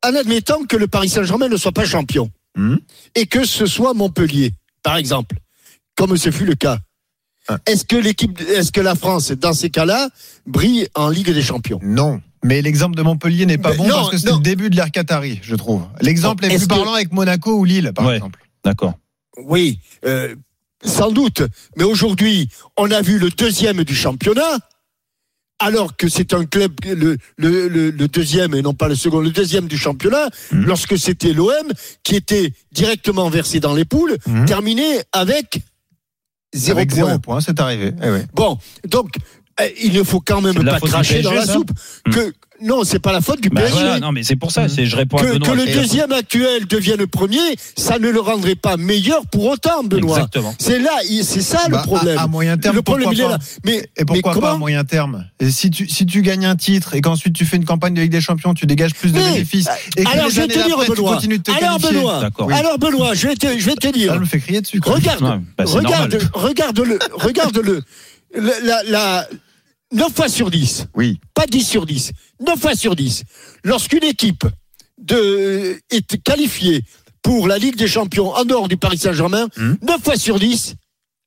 En 0.05 0.15
admettant 0.15 0.65
que 0.65 0.77
le 0.77 0.89
Paris 0.89 1.09
Saint-Germain 1.09 1.49
ne 1.49 1.57
soit 1.57 1.73
pas 1.73 1.85
champion 1.85 2.31
Hmm. 2.55 2.77
et 3.15 3.25
que 3.25 3.47
ce 3.47 3.65
soit 3.65 3.95
Montpellier, 3.95 4.53
par 4.83 4.97
exemple, 4.99 5.37
comme 5.97 6.19
ce 6.19 6.31
fut 6.31 6.45
le 6.45 6.55
cas. 6.55 6.81
Ah. 7.49 7.57
Est-ce 7.65 7.87
que 7.87 7.97
l'équipe, 7.97 8.39
est-ce 8.43 8.71
que 8.73 8.83
la 8.83 8.95
France, 8.95 9.33
dans 9.33 9.55
ces 9.55 9.71
cas-là, 9.71 10.11
brille 10.47 10.87
en 10.95 11.09
Ligue 11.09 11.31
des 11.33 11.41
Champions? 11.41 11.81
Non. 11.83 12.21
Mais 12.45 12.61
l'exemple 12.61 12.95
de 12.95 13.01
Montpellier 13.03 13.47
n'est 13.47 13.57
pas 13.57 13.71
Mais 13.71 13.77
bon 13.79 13.85
non, 13.89 13.95
parce 13.95 14.11
que 14.11 14.19
c'est 14.19 14.31
le 14.33 14.39
début 14.41 14.69
de 14.69 14.77
l'ère 14.77 14.91
Qatari, 14.91 15.41
je 15.43 15.55
trouve. 15.57 15.87
L'exemple 16.03 16.43
Bon, 16.43 16.49
est 16.51 16.57
plus 16.59 16.65
que- 16.65 16.69
parlant 16.75 16.93
avec 16.93 17.11
Monaco 17.13 17.55
ou 17.55 17.65
Lille, 17.65 17.91
par 17.95 18.05
Ouais. 18.05 18.17
exemple. 18.17 18.39
D'accord. 18.63 18.99
Oui, 19.43 19.79
euh, 20.05 20.35
sans 20.85 21.11
doute. 21.11 21.41
Mais 21.79 21.85
aujourd'hui, 21.85 22.51
on 22.77 22.91
a 22.91 23.01
vu 23.01 23.19
le 23.19 23.31
deuxième 23.31 23.83
du 23.83 23.95
championnat, 23.95 24.59
alors 25.63 25.97
que 25.97 26.09
c'est 26.09 26.35
un 26.35 26.45
club, 26.45 26.73
le, 26.85 27.17
le, 27.37 27.69
le, 27.69 27.91
le 27.91 28.09
deuxième 28.09 28.55
et 28.55 28.63
non 28.63 28.75
pas 28.75 28.89
le 28.89 28.95
second, 28.95 29.21
le 29.21 29.31
deuxième 29.31 29.67
du 29.69 29.79
championnat, 29.79 30.29
Mhm. 30.53 30.65
lorsque 30.67 30.99
c'était 30.99 31.33
l'OM 31.33 31.67
qui 32.05 32.17
était 32.17 32.53
directement 32.73 33.29
versé 33.31 33.61
dans 33.61 33.75
les 33.75 33.85
poules, 33.85 34.17
Mhm. 34.27 34.45
terminé 34.47 35.01
avec 35.13 35.61
zéro 36.55 36.79
Avec 36.79 36.91
point. 36.91 37.07
zéro 37.07 37.19
point, 37.19 37.41
c'est 37.41 37.59
arrivé. 37.61 37.93
Eh 38.03 38.11
oui. 38.11 38.19
Bon, 38.35 38.59
donc 38.89 39.15
il 39.83 39.93
ne 39.93 40.03
faut 40.03 40.21
quand 40.21 40.41
même 40.41 40.65
pas 40.65 40.81
cracher 40.81 41.15
PSG, 41.15 41.23
dans 41.29 41.33
la 41.35 41.47
soupe. 41.47 41.71
Mhm. 42.07 42.15
Que 42.15 42.33
non, 42.65 42.85
c'est 42.85 43.01
pas 43.01 43.11
la 43.11 43.21
faute 43.21 43.41
du 43.41 43.49
Bah 43.49 43.63
PSG. 43.63 43.75
voilà, 43.81 43.99
non, 43.99 44.13
mais 44.13 44.23
c'est 44.23 44.37
pour 44.37 44.53
ça, 44.53 44.69
c'est, 44.69 44.87
je 44.87 44.95
réponds 44.95 45.17
à 45.17 45.23
que, 45.23 45.33
Benoît. 45.33 45.49
que 45.49 45.53
le 45.53 45.65
deuxième 45.67 46.13
actuel 46.13 46.65
devienne 46.69 47.05
premier, 47.09 47.41
ça 47.77 47.99
ne 47.99 48.09
le 48.09 48.21
rendrait 48.21 48.55
pas 48.55 48.77
meilleur 48.77 49.27
pour 49.27 49.47
autant, 49.47 49.83
Benoît. 49.83 50.19
Exactement. 50.19 50.55
C'est 50.61 50.79
là, 50.79 50.93
c'est 51.25 51.41
ça 51.43 51.63
Bah, 51.69 51.79
le 51.79 51.83
problème. 51.89 52.19
À, 52.19 52.23
à 52.23 52.27
moyen 52.29 52.57
terme, 52.59 52.77
le 52.77 52.83
problème, 52.83 53.09
pourquoi 53.09 53.25
il 53.25 53.27
est 53.27 53.37
pas 53.37 53.39
là. 53.39 53.45
Mais, 53.65 53.91
Et 53.97 54.05
pourquoi 54.05 54.35
mais 54.37 54.41
pas 54.43 54.53
à 54.53 54.57
moyen 54.59 54.85
terme 54.85 55.27
Et 55.41 55.51
si 55.51 55.71
tu, 55.71 55.89
si 55.89 56.07
tu 56.07 56.23
gagnes 56.23 56.47
un 56.47 56.55
titre 56.55 56.95
et 56.95 57.01
qu'ensuite 57.01 57.35
tu 57.35 57.45
fais 57.47 57.57
une 57.57 57.65
campagne 57.65 57.95
de 57.95 58.01
Ligue 58.01 58.13
des 58.13 58.21
Champions, 58.21 58.55
tu 58.55 58.67
dégages 58.67 58.95
plus 58.95 59.11
de 59.13 59.19
Mais, 59.19 59.33
bénéfices. 59.33 59.69
Et 59.97 60.05
que 60.05 60.11
Alors, 60.13 60.27
les 60.27 60.31
je 60.31 60.41
vais 60.43 60.47
te 60.47 60.53
dire, 60.65 60.79
Benoît. 60.87 61.15
continues 61.17 61.39
de 61.39 61.43
te 61.43 61.51
Alors, 61.51 61.79
qualifier. 61.79 61.97
Benoît. 61.99 62.29
Oui. 62.43 62.55
Alors, 62.55 62.79
Benoît, 62.79 63.15
je 63.15 63.27
vais 63.27 63.35
te, 63.35 63.59
je 63.59 63.67
vais 63.67 63.75
te 63.75 63.89
dire. 63.93 64.13
Ça 64.13 64.21
me 64.21 64.25
fait 64.25 64.39
crier 64.39 64.61
dessus. 64.61 64.81
quoi. 64.81 64.95
Regarde, 64.95 65.21
Ouais, 65.21 65.31
bah, 65.59 65.65
regarde, 65.67 66.13
normal. 66.13 66.31
regarde-le, 66.35 66.99
regarde-le. 67.15 67.83
La, 68.37 68.61
la, 68.63 68.83
la- 68.85 69.29
9 69.93 70.13
fois 70.15 70.29
sur 70.29 70.51
10, 70.51 70.87
Oui. 70.97 71.21
pas 71.35 71.47
10 71.47 71.63
sur 71.65 71.87
10, 71.87 72.13
9 72.41 72.59
fois 72.61 72.75
sur 72.75 72.97
10. 72.97 73.25
Lorsqu'une 73.65 74.05
équipe 74.05 74.45
de, 74.99 75.79
est 75.91 76.23
qualifiée 76.23 76.83
pour 77.23 77.47
la 77.47 77.59
Ligue 77.59 77.77
des 77.77 77.87
Champions 77.87 78.35
en 78.35 78.45
dehors 78.45 78.69
du 78.69 78.77
Paris 78.77 78.99
Saint-Germain, 78.99 79.49
Hmm. 79.57 79.75
9 79.83 80.03
fois 80.03 80.17
sur 80.17 80.39
10, 80.39 80.75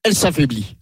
elle 0.03 0.15
s'affaiblit. 0.15 0.75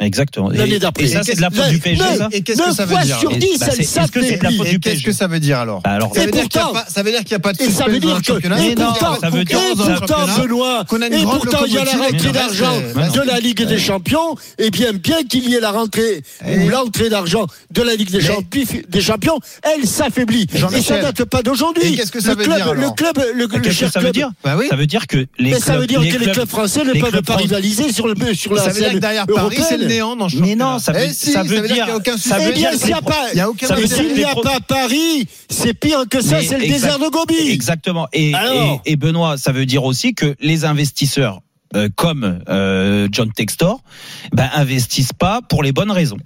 Exactement. 0.00 0.50
Et, 0.50 0.56
L'année 0.56 0.78
d'après. 0.78 1.04
et 1.04 1.08
ça, 1.08 1.22
c'est 1.22 1.36
de 1.36 1.40
la 1.42 1.50
faute 1.50 1.68
du 1.68 1.78
PSG, 1.78 2.02
ça? 2.16 2.28
Et 2.32 2.40
qu'est-ce 2.42 2.58
que 2.58 2.66
9 2.68 2.76
ça 2.76 2.84
veut 2.86 2.96
dire 3.04 3.18
sur 3.18 3.28
alors 3.28 3.38
10, 3.40 3.58
Bah, 3.58 3.66
elle 3.68 3.72
c'est- 3.74 3.82
est-ce 4.00 4.10
que 4.10 4.22
c'est 4.22 4.36
de 4.38 4.42
la 4.44 4.50
s'affaiblit. 4.50 4.80
qu'est-ce 4.80 5.02
que 5.02 5.12
ça 5.12 5.26
veut 5.26 5.40
dire 5.40 5.58
alors? 5.58 5.80
Bah, 5.82 5.90
alors, 5.90 6.14
ça 6.14 6.24
veut, 6.24 6.30
dire 6.30 6.42
qu'il 6.48 6.54
y 6.56 6.58
a 6.58 6.62
pourtant- 6.64 6.72
pas, 6.72 6.86
ça 6.88 7.02
veut 7.02 7.10
dire 7.10 7.20
qu'il 7.20 7.28
n'y 7.30 7.34
a 7.34 7.38
pas 7.40 7.52
de 7.52 7.62
Et 7.62 7.70
ça 7.70 7.84
veut 7.84 7.92
suspense 7.94 8.00
dans 8.00 8.06
dire 8.06 8.14
le 8.16 8.20
que, 8.20 8.26
championnat. 8.26 8.64
et 8.66 8.74
pourtant, 8.74 9.16
Benoît, 10.42 10.84
et 11.10 11.22
pourtant, 11.24 11.64
il 11.66 11.72
y 11.74 11.78
a 11.78 11.84
la 11.84 11.92
rentrée 11.92 12.32
d'argent 12.32 12.76
de 13.14 13.20
la 13.26 13.40
Ligue 13.40 13.62
des 13.64 13.78
Champions, 13.78 14.36
et 14.58 14.70
bien, 14.70 14.92
bien 14.92 15.22
qu'il 15.28 15.48
y 15.48 15.54
ait 15.54 15.60
la 15.60 15.70
rentrée 15.70 16.22
Et- 16.46 16.58
ou 16.58 16.68
l'entrée 16.68 17.08
d'argent 17.10 17.46
de 17.70 17.82
la 17.82 17.94
Ligue 17.94 18.10
des, 18.10 18.20
Champions, 19.00 19.38
elle 19.62 19.86
s'affaiblit. 19.86 20.46
Et 20.52 20.58
ça 20.58 20.58
Jean-Michel. 20.68 21.02
date 21.02 21.24
pas 21.24 21.42
d'aujourd'hui. 21.42 21.94
Et 21.94 21.96
qu'est-ce 21.96 22.12
que 22.12 22.20
ça 22.20 22.30
Le 22.30 22.36
veut 22.36 22.44
club- 22.44 22.56
dire, 22.56 22.74
Le 22.74 22.90
club, 22.92 23.62
que 23.62 23.70
cher 23.70 23.90
club- 23.92 24.16
Bah. 24.44 24.56
Ça 24.68 24.76
veut 24.76 24.86
dire 24.86 25.06
que 25.06 25.16
les 25.16 25.26
Mais 25.38 25.50
clubs, 25.50 25.62
ça 25.62 25.76
veut 25.76 25.86
dire 25.86 26.00
les 26.00 26.08
que 26.08 26.18
les 26.18 26.24
clubs- 26.24 26.34
clubs 26.34 26.48
français 26.48 26.84
ne 26.84 26.92
les 26.92 27.00
peuvent 27.00 27.10
clubs 27.10 27.24
pas 27.24 27.36
rivaliser 27.36 27.92
sur, 27.92 28.06
le, 28.08 28.14
sur 28.34 28.54
la 28.54 28.62
Ça 28.62 28.68
veut 28.68 28.74
dire 28.74 28.84
scène 28.84 28.94
que 28.94 28.98
derrière 28.98 29.26
Paris, 29.26 29.56
c'est 29.56 29.76
le 29.76 29.84
européenne. 29.84 29.88
Néant 29.90 30.16
dans 30.16 30.26
le 30.26 30.40
Mais 30.40 30.54
non, 30.56 30.78
ça 30.78 30.92
veut- 30.92 31.00
Eh 31.08 31.12
si, 31.12 31.32
ça 31.32 31.42
veut 31.42 31.48
dire 31.48 31.62
dire- 31.62 31.74
qu'il 31.74 31.84
n'y 31.84 31.90
a 31.90 31.96
aucun 31.96 32.16
ça 32.16 32.36
Eh 32.40 32.44
veut 32.46 32.52
bien, 32.52 32.70
dire 32.70 32.78
s'il 32.78 32.86
n'y 32.88 32.92
a 32.94 33.02
pas, 33.02 33.32
y 33.34 33.42
aucun 33.42 33.66
ça 33.66 33.74
veut 33.74 33.82
mais 33.82 33.86
dire 33.88 33.96
s'il 33.96 34.14
n'y 34.14 34.24
a 34.24 34.34
pas 34.34 34.60
Paris, 34.66 35.26
c'est 35.48 35.74
pire 35.74 36.04
que 36.10 36.20
ça, 36.20 36.40
c'est 36.42 36.58
le 36.58 36.66
désert 36.66 36.98
de 36.98 37.08
Gobi. 37.08 37.50
Exactement. 37.50 38.08
Et, 38.12 38.34
Alors 38.34 38.80
et, 38.84 38.92
et 38.92 38.96
Benoît, 38.96 39.36
ça 39.38 39.52
veut 39.52 39.66
dire 39.66 39.84
aussi 39.84 40.14
que 40.14 40.34
les 40.40 40.64
investisseurs 40.64 41.40
euh, 41.76 41.88
comme 41.94 42.40
euh, 42.48 43.08
John 43.12 43.30
Textor, 43.32 43.80
ben 44.32 44.48
investissent 44.54 45.12
pas 45.12 45.40
pour 45.42 45.62
les 45.62 45.72
bonnes 45.72 45.90
raisons. 45.90 46.16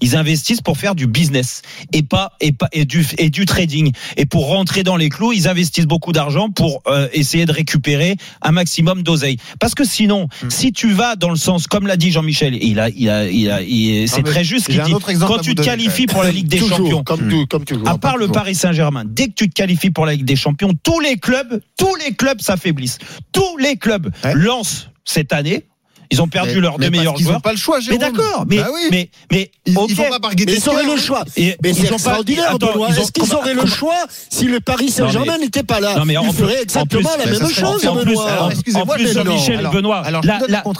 Ils 0.00 0.16
investissent 0.16 0.60
pour 0.60 0.76
faire 0.78 0.94
du 0.94 1.06
business 1.06 1.62
et 1.92 2.02
pas 2.02 2.32
et 2.40 2.52
pas 2.52 2.68
et 2.72 2.84
du 2.84 3.04
et 3.18 3.30
du 3.30 3.44
trading. 3.46 3.90
Et 4.16 4.26
pour 4.26 4.46
rentrer 4.48 4.82
dans 4.82 4.96
les 4.96 5.08
clous, 5.08 5.32
ils 5.32 5.48
investissent 5.48 5.86
beaucoup 5.86 6.12
d'argent 6.12 6.50
pour 6.50 6.82
euh, 6.86 7.08
essayer 7.12 7.46
de 7.46 7.52
récupérer 7.52 8.16
un 8.42 8.52
maximum 8.52 9.02
d'oseille. 9.02 9.38
Parce 9.58 9.74
que 9.74 9.84
sinon, 9.84 10.28
Hmm. 10.42 10.50
si 10.50 10.72
tu 10.72 10.92
vas 10.92 11.16
dans 11.16 11.30
le 11.30 11.36
sens 11.36 11.66
comme 11.66 11.86
l'a 11.86 11.96
dit 11.96 12.10
Jean-Michel, 12.10 12.54
il 12.62 12.78
a 12.80 12.88
il 12.88 13.08
a 13.10 13.28
il 13.28 13.50
a 13.50 13.60
il- 13.62 14.08
c'est 14.08 14.22
très 14.22 14.44
juste 14.44 14.66
qu'il 14.66 14.80
dit. 14.82 14.92
Quand 15.20 15.38
tu 15.38 15.54
te 15.54 15.62
qualifies 15.62 16.06
pour 16.06 16.22
la 16.22 16.30
Ligue 16.30 16.48
des 16.48 16.58
toujours, 16.58 16.76
Champions, 16.78 17.02
comme, 17.04 17.28
tout, 17.28 17.46
comme 17.46 17.64
toujours. 17.64 17.88
à 17.88 17.98
part 17.98 18.16
le 18.16 18.26
toujours. 18.26 18.34
Paris 18.34 18.54
Saint-Germain, 18.54 19.04
dès 19.06 19.26
que 19.28 19.32
tu 19.34 19.48
te 19.48 19.54
qualifies 19.54 19.90
pour 19.90 20.06
la 20.06 20.14
Ligue 20.14 20.24
des 20.24 20.36
Champions, 20.36 20.72
tous 20.82 21.00
les 21.00 21.16
clubs, 21.16 21.60
tous 21.76 21.94
les 21.96 22.14
clubs 22.14 22.40
s'affaiblissent. 22.40 22.98
Tous 23.32 23.56
les 23.58 23.76
clubs 23.76 24.10
Ouais. 24.24 24.34
lancent 24.34 24.88
cette 25.04 25.32
année. 25.32 25.68
Ils 26.12 26.22
ont 26.22 26.28
perdu 26.28 26.54
Mais- 26.56 26.60
leurs 26.60 26.78
mais 26.78 26.86
deux 26.90 26.90
meilleurs 26.98 27.16
joueurs. 27.16 27.36
ont 27.38 27.40
pas 27.40 27.52
le 27.52 27.58
choix, 27.58 27.78
Mais 27.78 27.84
Jérôme. 27.84 27.98
d'accord, 27.98 28.44
mais, 28.48 28.58
Bah 28.58 28.68
oui. 28.72 28.80
mais, 28.90 29.10
mais, 29.30 29.50
Ils, 29.66 29.76
ok. 29.78 29.86
ils 29.90 29.96
vont 29.96 30.02
pas 30.04 30.18
Mais 30.36 30.44
ils 30.54 30.68
auraient 30.68 30.84
le 30.84 30.96
choix. 30.96 31.24
Et- 31.36 31.56
Mais 31.62 31.70
ils 31.70 31.74
c'est 31.76 31.88
pas- 31.88 31.94
extraordinaire, 31.94 32.54
Attends, 32.54 32.72
Benoît. 32.72 32.88
ils 32.90 32.98
Est-ce 33.00 33.12
qu'ils 33.12 33.22
comment- 33.24 33.40
auraient 33.40 33.54
le 33.54 33.66
choix 33.66 34.04
si 34.30 34.44
le 34.44 34.60
Paris 34.60 34.90
Saint-Germain 34.90 35.34
mais- 35.38 35.44
n'était 35.46 35.62
pas 35.62 35.80
là? 35.80 35.96
Non, 35.96 36.04
mais 36.04 36.14
Ils 36.22 36.32
feraient 36.32 36.58
en 36.58 36.62
exactement 36.62 37.08
plus, 37.10 37.18
la 37.18 37.26
même 37.40 37.50
chose, 37.50 37.86
en 37.86 37.96
plus, 37.96 38.04
Benoît. 38.04 38.30
alors, 38.30 38.50
excusez-moi, 38.50 38.94
en 38.94 38.96
plus, 38.96 39.04
mais 39.04 39.14
non. 39.14 39.24
Jean-Michel 39.30 39.54
et 39.54 39.58
Alors- 39.58 39.72
Benoît, 39.72 40.02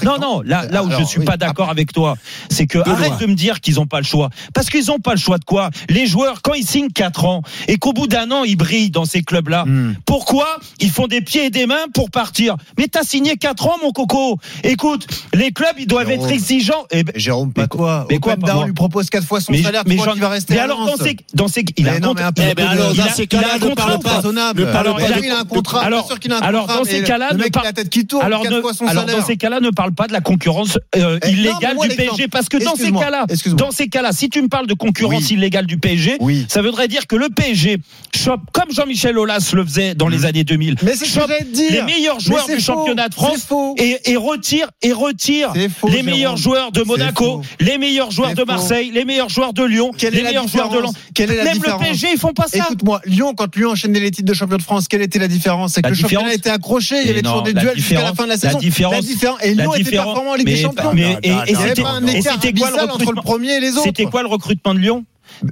non, 0.05 0.19
non, 0.21 0.43
là, 0.45 0.67
où 0.85 0.91
je 0.91 0.95
Alors, 0.97 1.09
suis 1.09 1.21
pas 1.25 1.37
d'accord 1.37 1.71
avec 1.71 1.93
toi, 1.93 2.17
c'est 2.51 2.67
que 2.67 2.79
arrête 2.79 3.19
de 3.19 3.27
me 3.27 3.35
dire 3.35 3.61
qu'ils 3.61 3.81
ont 3.81 3.87
pas 3.87 3.99
le 3.99 4.05
choix. 4.05 4.29
Parce 4.55 4.69
qu'ils 4.71 4.91
ont 4.91 4.99
pas 4.99 5.13
le 5.15 5.19
choix 5.21 5.39
de 5.39 5.45
quoi? 5.45 5.71
Les 5.89 6.07
joueurs, 6.07 6.43
quand 6.43 6.55
ils 6.55 6.67
signent 6.67 6.91
4 6.91 7.25
ans 7.25 7.43
et 7.69 7.79
qu'au 7.79 7.93
bout 7.93 8.07
d'un 8.07 8.31
an, 8.31 8.45
ils 8.45 8.57
brillent 8.57 8.91
dans 8.91 9.05
ces 9.05 9.23
clubs-là, 9.23 9.65
Hmm. 9.67 9.95
pourquoi 10.07 10.59
ils 10.81 10.91
font 10.91 11.07
des 11.07 11.21
pieds 11.23 11.47
et 11.47 11.51
des 11.51 11.67
mains 11.67 11.87
pour 11.95 12.11
partir? 12.11 12.57
Mais 12.79 12.89
t'as 12.89 13.03
signé 13.05 13.37
4 13.37 13.67
ans, 13.67 13.77
mon 13.83 13.93
coco. 13.93 14.39
Écoute, 14.65 15.07
les 15.35 15.53
clubs, 15.53 15.69
ils 15.79 15.87
doivent 15.87 16.09
Jérôme. 16.09 16.25
être 16.27 16.33
exigeants. 16.33 16.85
Eh 16.91 17.05
ben, 17.05 17.13
Jérôme, 17.17 17.53
pas 17.53 17.63
Mais 17.63 17.69
toi. 17.69 18.07
mais 18.11 18.19
quoi, 18.19 18.37
moi 18.37 18.67
lui 18.67 18.73
propose 18.73 19.09
quatre 19.11 19.27
fois 19.27 19.41
son 19.41 19.53
mais, 19.53 19.63
salaire. 19.63 19.83
mais 19.87 19.97
Jean- 19.97 20.13
qu'il 20.13 20.21
va 20.21 20.29
rester 20.29 20.55
mais 20.55 20.61
alors 20.61 20.85
dans 20.87 20.97
ces, 20.97 21.17
dans 21.35 21.49
ces, 21.49 21.65
il 21.77 21.89
a 21.89 21.93
un 21.95 22.01
contrat. 22.01 22.27
alors, 22.69 22.91
il 22.93 22.97
dans 22.99 23.09
ces 23.11 23.23
il 23.23 23.29
cas-là, 23.29 23.59
ne 23.59 23.75
parle 23.75 23.99
pas 24.01 24.17
raisonnable. 24.17 24.65
Parle 24.73 24.87
Alors, 24.87 25.01
il 25.01 25.13
a- 25.13 25.19
il 25.19 25.31
un 25.31 25.45
contrat. 25.45 25.83
alors- 25.85 26.07
sûr 26.07 26.19
qu'il 26.21 26.33
a 26.33 26.37
un 26.37 26.41
alors, 26.41 26.63
contrat, 26.63 26.79
dans 26.79 26.85
ces 26.85 27.03
cas-là, 27.03 27.33
ne 27.33 27.39
mec, 27.39 27.53
par- 27.53 27.63
il 27.63 27.67
a 27.67 27.69
la 27.71 27.73
tête 27.73 27.89
qui 27.91 28.07
tourne. 28.07 28.25
Alors, 28.25 28.45
alors 28.89 29.07
dans 29.07 29.23
ces 29.25 29.37
cas-là, 29.37 29.61
ne 29.61 29.71
parle 29.71 29.93
pas 29.93 30.07
de 30.07 30.13
la 30.13 30.21
concurrence 30.21 30.79
euh, 30.97 31.19
Eh, 31.25 31.31
illégale 31.31 31.77
du. 31.89 31.97
PSG, 31.97 32.29
parce 32.29 32.49
que 32.49 32.57
dans 32.63 32.75
ces 32.75 32.93
cas-là, 32.93 33.27
dans 33.57 33.71
ces 33.71 33.89
cas-là, 33.89 34.13
si 34.13 34.29
tu 34.29 34.43
me 34.43 34.49
parles 34.49 34.67
de 34.67 34.75
concurrence 34.75 35.31
illégale 35.31 35.67
du 35.67 35.79
PSG, 35.79 36.19
ça 36.49 36.63
voudrait 36.63 36.89
dire 36.89 37.07
que 37.07 37.17
le 37.17 37.29
PSG 37.29 37.79
chope 38.17 38.41
comme 38.53 38.71
Jean-Michel 38.73 39.19
Aulas 39.19 39.51
le 39.55 39.65
faisait 39.65 39.95
dans 39.95 40.09
les 40.09 40.25
années 40.27 40.45
2000. 40.45 40.77
Mais 40.83 40.93
c'est 40.95 41.05
ce 41.07 41.15
que 41.15 41.21
chope 41.21 41.29
j'allais 41.29 41.45
te 41.45 41.55
dire. 41.55 41.71
les 41.71 41.83
meilleurs 41.83 42.21
joueurs 42.21 42.47
du 42.47 42.61
championnat 42.61 43.09
de 43.09 43.15
France 43.15 43.47
et, 43.79 43.99
et 44.11 44.17
retire 44.17 44.69
et 44.83 44.93
retire 45.03 45.53
faux, 45.53 45.89
les 45.89 45.93
Jérôme. 45.95 46.07
meilleurs 46.11 46.37
joueurs 46.37 46.73
de 46.73 46.83
Monaco, 46.83 47.43
les 47.61 47.79
meilleurs 47.79 48.11
joueurs 48.11 48.31
de 48.35 48.41
faux. 48.41 48.47
Marseille, 48.47 48.91
les 48.93 49.05
meilleurs 49.05 49.29
joueurs 49.29 49.53
de 49.53 49.65
Lyon, 49.65 49.91
Quelle 49.97 50.13
les 50.15 50.21
est 50.21 50.23
la 50.23 50.29
meilleurs 50.31 50.49
joueurs 50.49 50.69
de. 50.71 50.83
Quelle 51.15 51.31
est 51.31 51.37
la 51.37 51.45
Même 51.45 51.55
différence 51.55 51.81
le 51.81 51.87
PSG, 51.87 52.07
ils 52.13 52.19
font 52.19 52.33
pas 52.33 52.47
ça. 52.49 52.59
Écoute-moi, 52.59 53.01
Lyon, 53.05 53.35
quand 53.35 53.55
Lyon 53.57 53.71
enchaînait 53.71 54.01
les 54.01 54.11
titres 54.11 54.29
de 54.29 54.35
champion 54.35 54.57
de 54.57 54.63
France, 54.63 54.89
quelle 54.89 55.03
était 55.03 55.19
la 55.19 55.29
différence 55.29 55.73
C'est 55.75 55.83
que 55.83 55.87
La 55.87 55.91
le 55.91 55.97
championnat 55.97 56.35
était 56.35 56.51
accroché, 56.51 56.97
il 57.03 57.07
y 57.07 57.11
avait 57.11 57.23
toujours 57.23 57.43
des 57.43 57.53
duels 57.55 57.77
jusqu'à 57.77 57.95
la 58.03 58.11
différence- 58.13 58.17
fin 58.17 58.25
de 58.25 58.29
la 58.29 58.37
différence- 58.61 58.95
La 58.95 59.01
différence- 59.03 59.39
et 59.43 59.55
La 59.55 59.63
Lyon 59.65 59.75
était 59.75 59.91
performant 59.91 60.31
en 60.31 60.35
Ligue 60.35 60.47
des 60.47 60.57
Champions. 60.57 60.93
mais- 60.95 61.19
et- 61.23 61.33
c'était- 61.55 61.83
un 61.85 62.07
écart 62.07 62.35
entre 62.37 62.87
le 62.87 62.93
recrutement 62.93 63.23
premier 63.23 63.53
et 63.57 63.61
les 63.61 63.73
autres. 63.73 63.83
C'était 63.85 64.05
quoi 64.05 64.23
le 64.23 64.29
recrutement 64.29 64.75
de 64.75 64.79
Lyon 64.79 65.05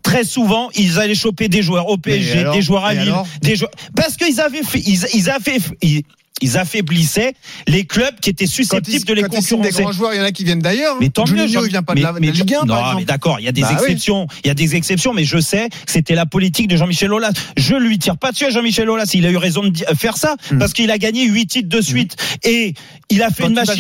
Très 0.03 0.25
souvent, 0.25 0.69
ils 0.77 0.99
allaient 1.01 1.15
choper 1.15 1.49
des 1.49 1.63
joueurs 1.63 1.89
au 1.89 1.97
PSG, 1.97 2.41
alors 2.41 2.55
des 2.55 2.61
joueurs 2.63 2.85
à 2.85 2.93
Lille, 2.95 3.13
des 3.41 3.57
joueurs 3.57 3.71
parce 3.97 4.17
qu'ils 4.17 4.41
avaient 4.41 4.63
fait, 4.63 4.79
ils, 4.81 5.01
ils 5.15 5.31
avaient, 5.31 5.59
ils, 5.83 6.03
ils 6.41 6.57
affaiblissaient 6.59 7.35
les 7.69 7.85
clubs 7.85 8.19
qui 8.21 8.31
étaient 8.31 8.47
susceptibles 8.47 9.05
de 9.05 9.15
les 9.15 9.21
signent 9.23 9.29
des 9.31 9.37
concurrencer. 9.37 9.83
grands 9.83 9.93
joueurs, 9.93 10.15
il 10.15 10.19
y 10.19 10.21
en 10.21 10.25
a 10.25 10.33
qui 10.33 10.45
viennent 10.45 10.61
d'ailleurs. 10.61 10.97
Mais 11.01 11.09
tant 11.09 11.23
mieux, 11.27 11.37
Juninho, 11.47 11.49
Jean- 11.61 11.65
il 11.65 11.71
vient 11.71 11.83
pas 11.83 11.95
mais- 11.95 12.01
de 12.01 12.07
la, 12.07 12.33
Ligue 12.33 12.55
1, 12.55 12.61
non, 12.65 12.75
par 12.75 12.97
mais 12.97 13.05
d'accord, 13.05 13.41
il 13.41 13.45
y 13.45 13.49
a 13.49 13.53
des 13.53 13.63
Bah 13.63 13.71
exceptions, 13.73 14.27
il 14.45 14.49
y 14.49 14.51
a 14.51 14.55
des 14.55 14.75
exceptions, 14.77 15.13
mais 15.13 15.25
je 15.25 15.39
sais 15.39 15.69
que 15.69 15.93
c'était 15.93 16.15
la 16.15 16.27
politique 16.27 16.69
de 16.69 16.77
Jean-Michel 16.77 17.13
Aulas. 17.13 17.33
Je 17.57 17.75
lui 17.75 17.99
tire 17.99 18.17
pas 18.17 18.33
dessus 18.33 18.47
à 18.47 18.51
Jean-Michel 18.51 18.89
Aulas, 18.89 19.11
il 19.15 19.27
a 19.27 19.31
eu 19.31 19.37
raison 19.37 19.63
de 19.63 19.69
di- 19.71 19.85
faire 19.97 20.17
ça 20.17 20.37
Hmm. 20.51 20.59
parce 20.59 20.73
qu'il 20.73 20.91
a 20.91 20.99
gagné 20.99 21.27
huit 21.27 21.47
titres 21.47 21.69
de 21.69 21.81
suite 21.81 22.17
et 22.45 22.75
il 23.11 23.23
a 23.23 23.31
fait 23.31 23.47
une 23.47 23.55
machine. 23.55 23.75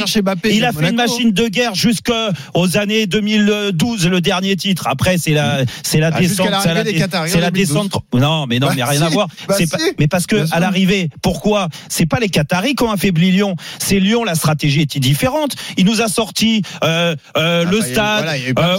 Il 0.44 0.64
a 0.64 0.72
de 0.72 0.78
fait 0.78 0.90
une 0.90 0.96
machine 0.96 1.30
de 1.32 1.48
guerre 1.48 1.74
jusqu'aux 1.74 2.76
années 2.76 3.06
2012, 3.06 4.06
le 4.08 4.20
dernier 4.20 4.56
titre. 4.56 4.86
Après, 4.86 5.16
c'est 5.18 5.32
la, 5.32 5.60
c'est 5.82 5.98
la 5.98 6.10
Ah, 6.12 6.20
descente, 6.20 6.48
c'est 6.62 6.74
la, 6.74 6.84
des 6.84 6.92
dé- 6.92 6.98
Qataris 6.98 7.30
en 7.30 7.34
c'est 7.34 7.40
la 7.40 7.50
2012. 7.50 7.74
descente. 7.88 8.04
Non, 8.14 8.46
mais 8.46 8.58
non, 8.58 8.68
Bah 8.68 8.72
mais 8.76 8.84
rien 8.84 9.02
à 9.02 9.08
voir. 9.08 9.28
bah 9.48 9.56
mais 9.98 10.06
parce 10.08 10.26
que 10.26 10.44
à 10.52 10.60
l'arrivée, 10.60 11.08
pourquoi? 11.22 11.68
C'est 11.88 12.06
pas 12.06 12.18
les 12.20 12.28
Qataris 12.28 12.49
qui 12.76 12.82
ont 12.82 12.90
affaibli 12.90 13.30
Lyon. 13.30 13.56
C'est 13.78 14.00
Lyon. 14.00 14.24
La 14.24 14.34
stratégie 14.34 14.82
était 14.82 15.00
différente. 15.00 15.54
Il 15.76 15.84
nous 15.84 16.00
a 16.00 16.08
sorti 16.08 16.62
euh, 16.84 17.14
euh, 17.36 17.64
Ah, 17.66 17.70
le 17.70 17.78
bah, 17.78 17.84
stade, 17.84 18.24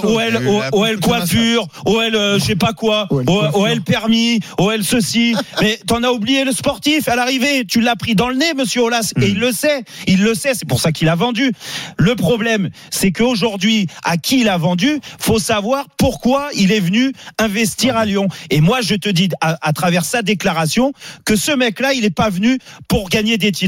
voilà, 0.04 0.40
euh, 0.40 0.70
OL, 0.70 0.70
OL 0.74 1.00
coiffure, 1.00 1.68
OL 1.86 2.16
euh, 2.16 2.40
je 2.40 2.44
sais 2.44 2.56
pas 2.56 2.74
quoi, 2.74 3.08
OL 3.10 3.20
OL, 3.20 3.26
coiffure. 3.26 3.60
OL 3.60 3.82
permis, 3.82 4.40
OL 4.58 4.84
ceci. 4.84 5.36
mais 5.62 5.80
t'en 5.88 6.04
as 6.04 6.12
oublié 6.12 6.44
le 6.44 6.52
sportif 6.52 7.08
à 7.08 7.16
l'arrivée. 7.16 7.66
Tu 7.66 7.82
l'as 7.82 7.96
pris 7.96 8.16
dans 8.16 8.30
le 8.30 8.36
nez, 8.36 8.54
Monsieur 8.56 8.82
Olas, 8.84 9.12
Hmm. 9.16 9.24
et 9.24 9.28
il 9.28 9.40
le 9.40 9.52
sait. 9.52 9.84
Il 10.08 10.24
le 10.24 10.34
sait. 10.36 10.54
C'est 10.54 10.68
pour 10.68 10.80
ça 10.80 10.92
qu'il 10.92 11.10
a 11.10 11.16
vendu. 11.16 11.52
Le 11.98 12.16
problème, 12.16 12.70
c'est 12.90 13.12
qu'aujourd'hui, 13.12 13.88
à 14.04 14.18
qui 14.18 14.42
il 14.42 14.50
a 14.50 14.58
vendu, 14.58 15.00
faut 15.20 15.40
savoir 15.40 15.86
pourquoi 15.98 16.50
il 16.56 16.72
est 16.72 16.80
venu 16.80 17.14
investir 17.40 17.98
à 17.98 18.06
Lyon. 18.06 18.28
Et 18.50 18.62
moi, 18.62 18.80
je 18.82 18.96
te 18.96 19.10
dis 19.10 19.30
à, 19.42 19.58
à 19.62 19.74
travers 19.74 20.06
sa 20.06 20.22
déclaration 20.22 20.94
que 21.26 21.36
ce 21.36 21.52
mec-là, 21.52 21.94
il 21.94 22.02
n'est 22.02 22.10
pas 22.10 22.30
venu 22.30 22.58
pour 22.88 23.10
gagner 23.10 23.38
des 23.38 23.52
titres. 23.52 23.61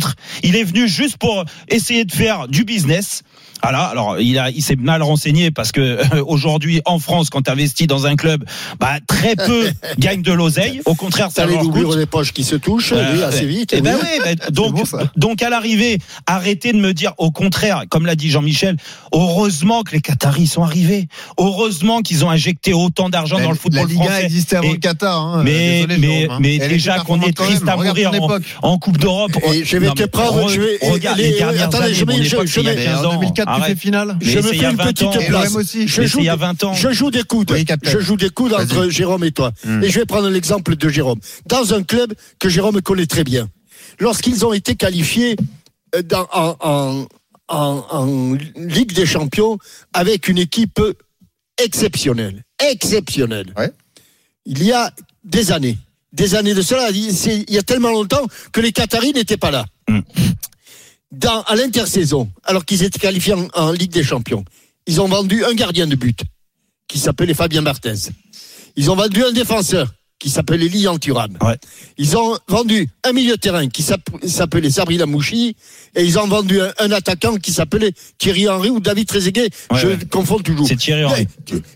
Il 0.43 0.55
est 0.55 0.63
venu 0.63 0.87
juste 0.87 1.17
pour 1.17 1.45
essayer 1.67 2.05
de 2.05 2.11
faire 2.11 2.47
du 2.47 2.63
business. 2.63 3.23
Voilà, 3.63 3.83
alors 3.85 4.19
il 4.19 4.37
a, 4.37 4.49
il 4.49 4.61
s'est 4.61 4.75
mal 4.75 5.01
renseigné 5.01 5.49
parce 5.49 5.71
que 5.71 5.79
euh, 5.81 6.03
aujourd'hui 6.27 6.81
en 6.85 6.99
France, 6.99 7.29
quand 7.29 7.41
tu 7.43 7.49
investis 7.51 7.87
dans 7.87 8.05
un 8.05 8.15
club, 8.15 8.43
bah 8.79 8.95
très 9.07 9.35
peu 9.35 9.69
gagnent 9.97 10.21
de 10.21 10.33
l'oseille. 10.33 10.81
Au 10.85 10.95
contraire, 10.95 11.29
ça 11.33 11.45
les 11.45 11.53
leur 11.53 11.63
coûte. 11.63 11.97
des 11.97 12.05
poches 12.05 12.33
qui 12.33 12.43
se 12.43 12.55
touchent, 12.57 12.91
oui, 12.91 12.99
Euh, 12.99 13.27
assez 13.29 13.45
vite. 13.45 13.73
Eh 13.75 13.81
ben 13.81 13.95
oui. 14.01 14.07
ben, 14.23 14.35
donc, 14.51 14.73
bon, 14.73 14.83
donc 15.15 15.41
à 15.41 15.49
l'arrivée, 15.49 15.97
arrêtez 16.27 16.73
de 16.73 16.77
me 16.77 16.93
dire 16.93 17.13
au 17.17 17.31
contraire, 17.31 17.83
comme 17.89 18.05
l'a 18.05 18.15
dit 18.15 18.29
Jean-Michel, 18.29 18.75
heureusement 19.13 19.83
que 19.83 19.91
les 19.93 20.01
Qataris 20.01 20.47
sont 20.47 20.63
arrivés. 20.63 21.07
Heureusement 21.37 22.01
qu'ils 22.01 22.25
ont 22.25 22.29
injecté 22.29 22.73
autant 22.73 23.09
d'argent 23.09 23.37
dans 23.37 23.43
le 23.43 23.49
La 23.49 23.55
football 23.55 23.87
Liga 23.87 24.03
français. 24.05 24.25
existait 24.25 24.55
avant 24.57 24.69
Et- 24.69 24.73
le 24.73 24.77
Qatar. 24.79 25.17
hein. 25.21 25.41
mais 25.43 25.85
Désolé, 25.85 25.97
mais, 25.99 26.07
Jérôme, 26.21 26.31
hein. 26.35 26.37
mais 26.41 26.57
déjà 26.59 26.99
qu'on 26.99 27.21
est 27.21 27.35
triste 27.35 27.67
à 27.67 27.77
mourir 27.77 28.11
en, 28.61 28.77
Coupe 28.77 28.97
d'Europe. 28.97 29.31
Je 29.63 29.77
vais 29.77 29.89
te 29.91 30.03
prendre, 30.03 30.43
regarde 30.91 31.17
les- 31.17 31.31
dernières 31.37 31.73
années, 31.75 31.93
je 31.93 32.05
mon 32.05 32.17
vais- 32.17 32.23
je- 32.23 32.35
époque, 32.35 32.47
je 32.47 32.53
c'est 32.53 32.61
il 32.61 32.65
y 32.65 32.69
a 32.69 32.73
vais- 32.75 32.83
Et 32.83 32.89
en 32.89 32.91
15 32.95 33.05
ans. 33.05 33.13
2004, 33.13 33.52
tu 33.55 33.59
fais 33.59 33.65
Arrête. 33.65 33.77
finale. 33.79 34.17
Mais 34.19 34.25
Je 34.25 34.37
me 34.39 34.41
fais 34.43 34.57
une 34.57 34.75
20 34.75 34.83
petite 34.93 35.27
place. 35.27 35.53
Je 35.85 36.03
joue 36.05 36.19
il 36.19 36.25
y 36.25 36.29
a 36.29 36.35
des- 36.35 36.41
20 36.41 36.63
ans. 36.63 36.73
Je 36.73 36.91
joue 36.91 37.11
des 37.11 37.23
coudes. 37.23 37.51
Oui, 37.51 37.65
je 37.83 37.99
joue 37.99 38.15
des 38.17 38.29
coudes 38.29 38.53
entre. 38.53 38.89
Jérôme 38.89 39.23
et 39.23 39.31
toi. 39.31 39.51
Hmm. 39.65 39.83
Et 39.83 39.89
je 39.89 39.99
vais 39.99 40.05
prendre 40.05 40.29
l'exemple 40.29 40.75
de 40.75 40.89
Jérôme. 40.89 41.19
Dans 41.47 41.73
un 41.73 41.83
club 41.83 42.13
que 42.39 42.49
Jérôme 42.49 42.81
connaît 42.81 43.05
très 43.07 43.23
bien. 43.23 43.49
Lorsqu'ils 43.99 44.45
ont 44.45 44.53
été 44.53 44.75
qualifiés 44.75 45.35
euh, 45.95 46.01
dans- 46.03 46.27
en, 46.31 46.55
en- 46.61 47.07
en- 47.49 47.85
en 47.91 48.33
Ligue 48.57 48.93
des 48.93 49.05
Champions 49.05 49.57
avec 49.93 50.27
une 50.27 50.37
équipe 50.39 50.79
exceptionnelle. 51.63 52.43
Exceptionnelle. 52.71 53.53
Ouais. 53.57 53.71
Il 54.45 54.63
y 54.63 54.71
a 54.71 54.91
des 55.23 55.51
années. 55.51 55.77
Des 56.11 56.35
années 56.35 56.53
de 56.53 56.61
cela. 56.61 56.89
Il 56.91 57.53
y 57.53 57.57
a 57.57 57.63
tellement 57.63 57.89
longtemps 57.91 58.25
que 58.51 58.61
les 58.61 58.71
Qataris 58.71 59.13
n'étaient 59.13 59.37
pas 59.37 59.51
là. 59.51 59.65
Hmm. 59.87 59.99
Dans, 61.13 61.43
à 61.43 61.55
l'intersaison, 61.55 62.29
alors 62.43 62.65
qu'ils 62.65 62.81
étaient 62.83 62.99
qualifiés 62.99 63.33
en, 63.33 63.47
en 63.53 63.71
Ligue 63.71 63.91
des 63.91 64.03
Champions, 64.03 64.43
ils 64.87 64.99
ont 64.99 65.07
vendu 65.07 65.45
un 65.45 65.53
gardien 65.53 65.85
de 65.87 65.95
but 65.95 66.19
qui 66.87 66.97
s'appelait 66.99 67.33
Fabien 67.35 67.61
Barthez. 67.61 68.09
Ils 68.75 68.89
ont 68.89 68.95
vendu 68.95 69.23
un 69.23 69.31
défenseur 69.31 69.93
qui 70.19 70.29
s'appelait 70.29 70.57
Lilian 70.57 70.97
Thuram. 70.97 71.37
Ouais. 71.41 71.57
Ils 71.97 72.17
ont 72.17 72.37
vendu 72.47 72.89
un 73.03 73.11
milieu 73.11 73.35
de 73.35 73.39
terrain 73.39 73.67
qui 73.67 73.83
s'app- 73.83 74.09
s'appelait 74.25 74.69
Sabri 74.71 74.97
Lamouchi 74.97 75.55
et 75.95 76.03
ils 76.03 76.17
ont 76.17 76.27
vendu 76.27 76.61
un, 76.61 76.71
un 76.79 76.91
attaquant 76.91 77.35
qui 77.37 77.51
s'appelait 77.53 77.91
Thierry 78.17 78.47
Henry 78.47 78.69
ou 78.69 78.79
David 78.79 79.07
Trezeguet. 79.07 79.49
Ouais, 79.71 79.79
je 79.79 79.87
ouais. 79.89 79.97
confonds 80.09 80.39
toujours. 80.39 80.67
C'est 80.67 80.77
Thierry 80.77 81.03
Henry. 81.05 81.27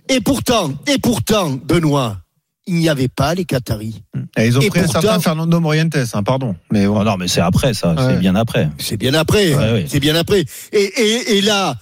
Et 0.09 0.19
pourtant, 0.21 0.73
et 0.87 0.97
pourtant, 0.97 1.51
Benoît, 1.51 2.17
il 2.67 2.75
n'y 2.75 2.89
avait 2.89 3.07
pas 3.07 3.33
les 3.33 3.45
Qataris. 3.45 4.03
Et 4.37 4.45
ils 4.47 4.57
ont 4.57 4.61
Et 4.61 4.69
pris 4.69 4.79
un 4.79 4.83
pourtant- 4.83 5.01
certain 5.01 5.19
Fernando 5.19 5.59
Morientes, 5.59 5.95
hein, 6.13 6.23
pardon. 6.23 6.55
Mais 6.71 6.85
bon. 6.85 6.99
Oh 6.99 7.03
non, 7.03 7.17
mais 7.17 7.27
c'est 7.27 7.41
après 7.41 7.73
ça, 7.73 7.93
Ouais. 7.93 8.03
c'est 8.13 8.19
bien 8.19 8.35
après. 8.35 8.69
C'est 8.77 8.97
bien 8.97 9.13
après. 9.13 9.55
Ouais, 9.55 9.71
ouais. 9.71 9.85
C'est 9.87 9.99
bien 9.99 10.15
après. 10.15 10.45
Et, 10.73 10.83
et, 10.83 11.37
et 11.37 11.41
là, 11.41 11.75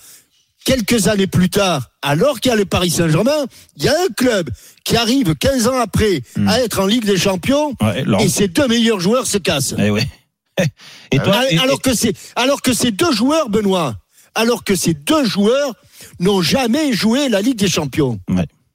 quelques 0.64 1.08
années 1.08 1.28
plus 1.28 1.50
tard, 1.50 1.90
alors 2.02 2.40
qu'il 2.40 2.50
y 2.50 2.54
a 2.54 2.56
le 2.58 2.66
Paris 2.66 2.90
Saint-Germain, 2.92 3.46
il 3.78 3.84
y 3.84 3.88
a 3.88 3.94
un 3.94 4.14
club 4.16 4.50
qui 4.84 4.96
arrive 4.96 5.36
15 5.36 5.68
ans 5.68 5.80
après 5.80 6.22
Hmm. 6.38 6.48
à 6.48 6.60
être 6.60 6.80
en 6.80 6.86
Ligue 6.88 7.06
des 7.06 7.18
Champions 7.18 7.74
et 8.20 8.30
ses 8.30 8.48
deux 8.48 8.68
meilleurs 8.68 9.00
joueurs 9.00 9.28
se 9.28 9.38
cassent. 9.38 9.76
Eh 9.78 9.90
ouais. 9.90 10.08
Et 11.12 11.18
toi, 11.20 11.36
Alors- 11.36 11.44
et- 11.52 11.58
alors 11.60 11.82
que 11.82 11.94
c'est 11.94 12.14
alors 12.38 12.62
que 12.62 12.74
ces 12.74 12.92
deux 12.92 13.12
joueurs, 13.12 13.50
Benoît, 13.50 13.96
alors 14.36 14.64
que 14.64 14.76
ces 14.76 14.94
deux 14.94 15.26
joueurs 15.26 15.74
n'ont 16.20 16.42
jamais 16.42 16.94
joué 16.94 17.28
la 17.30 17.42
Ligue 17.42 17.58
des 17.58 17.68
Champions. 17.68 18.20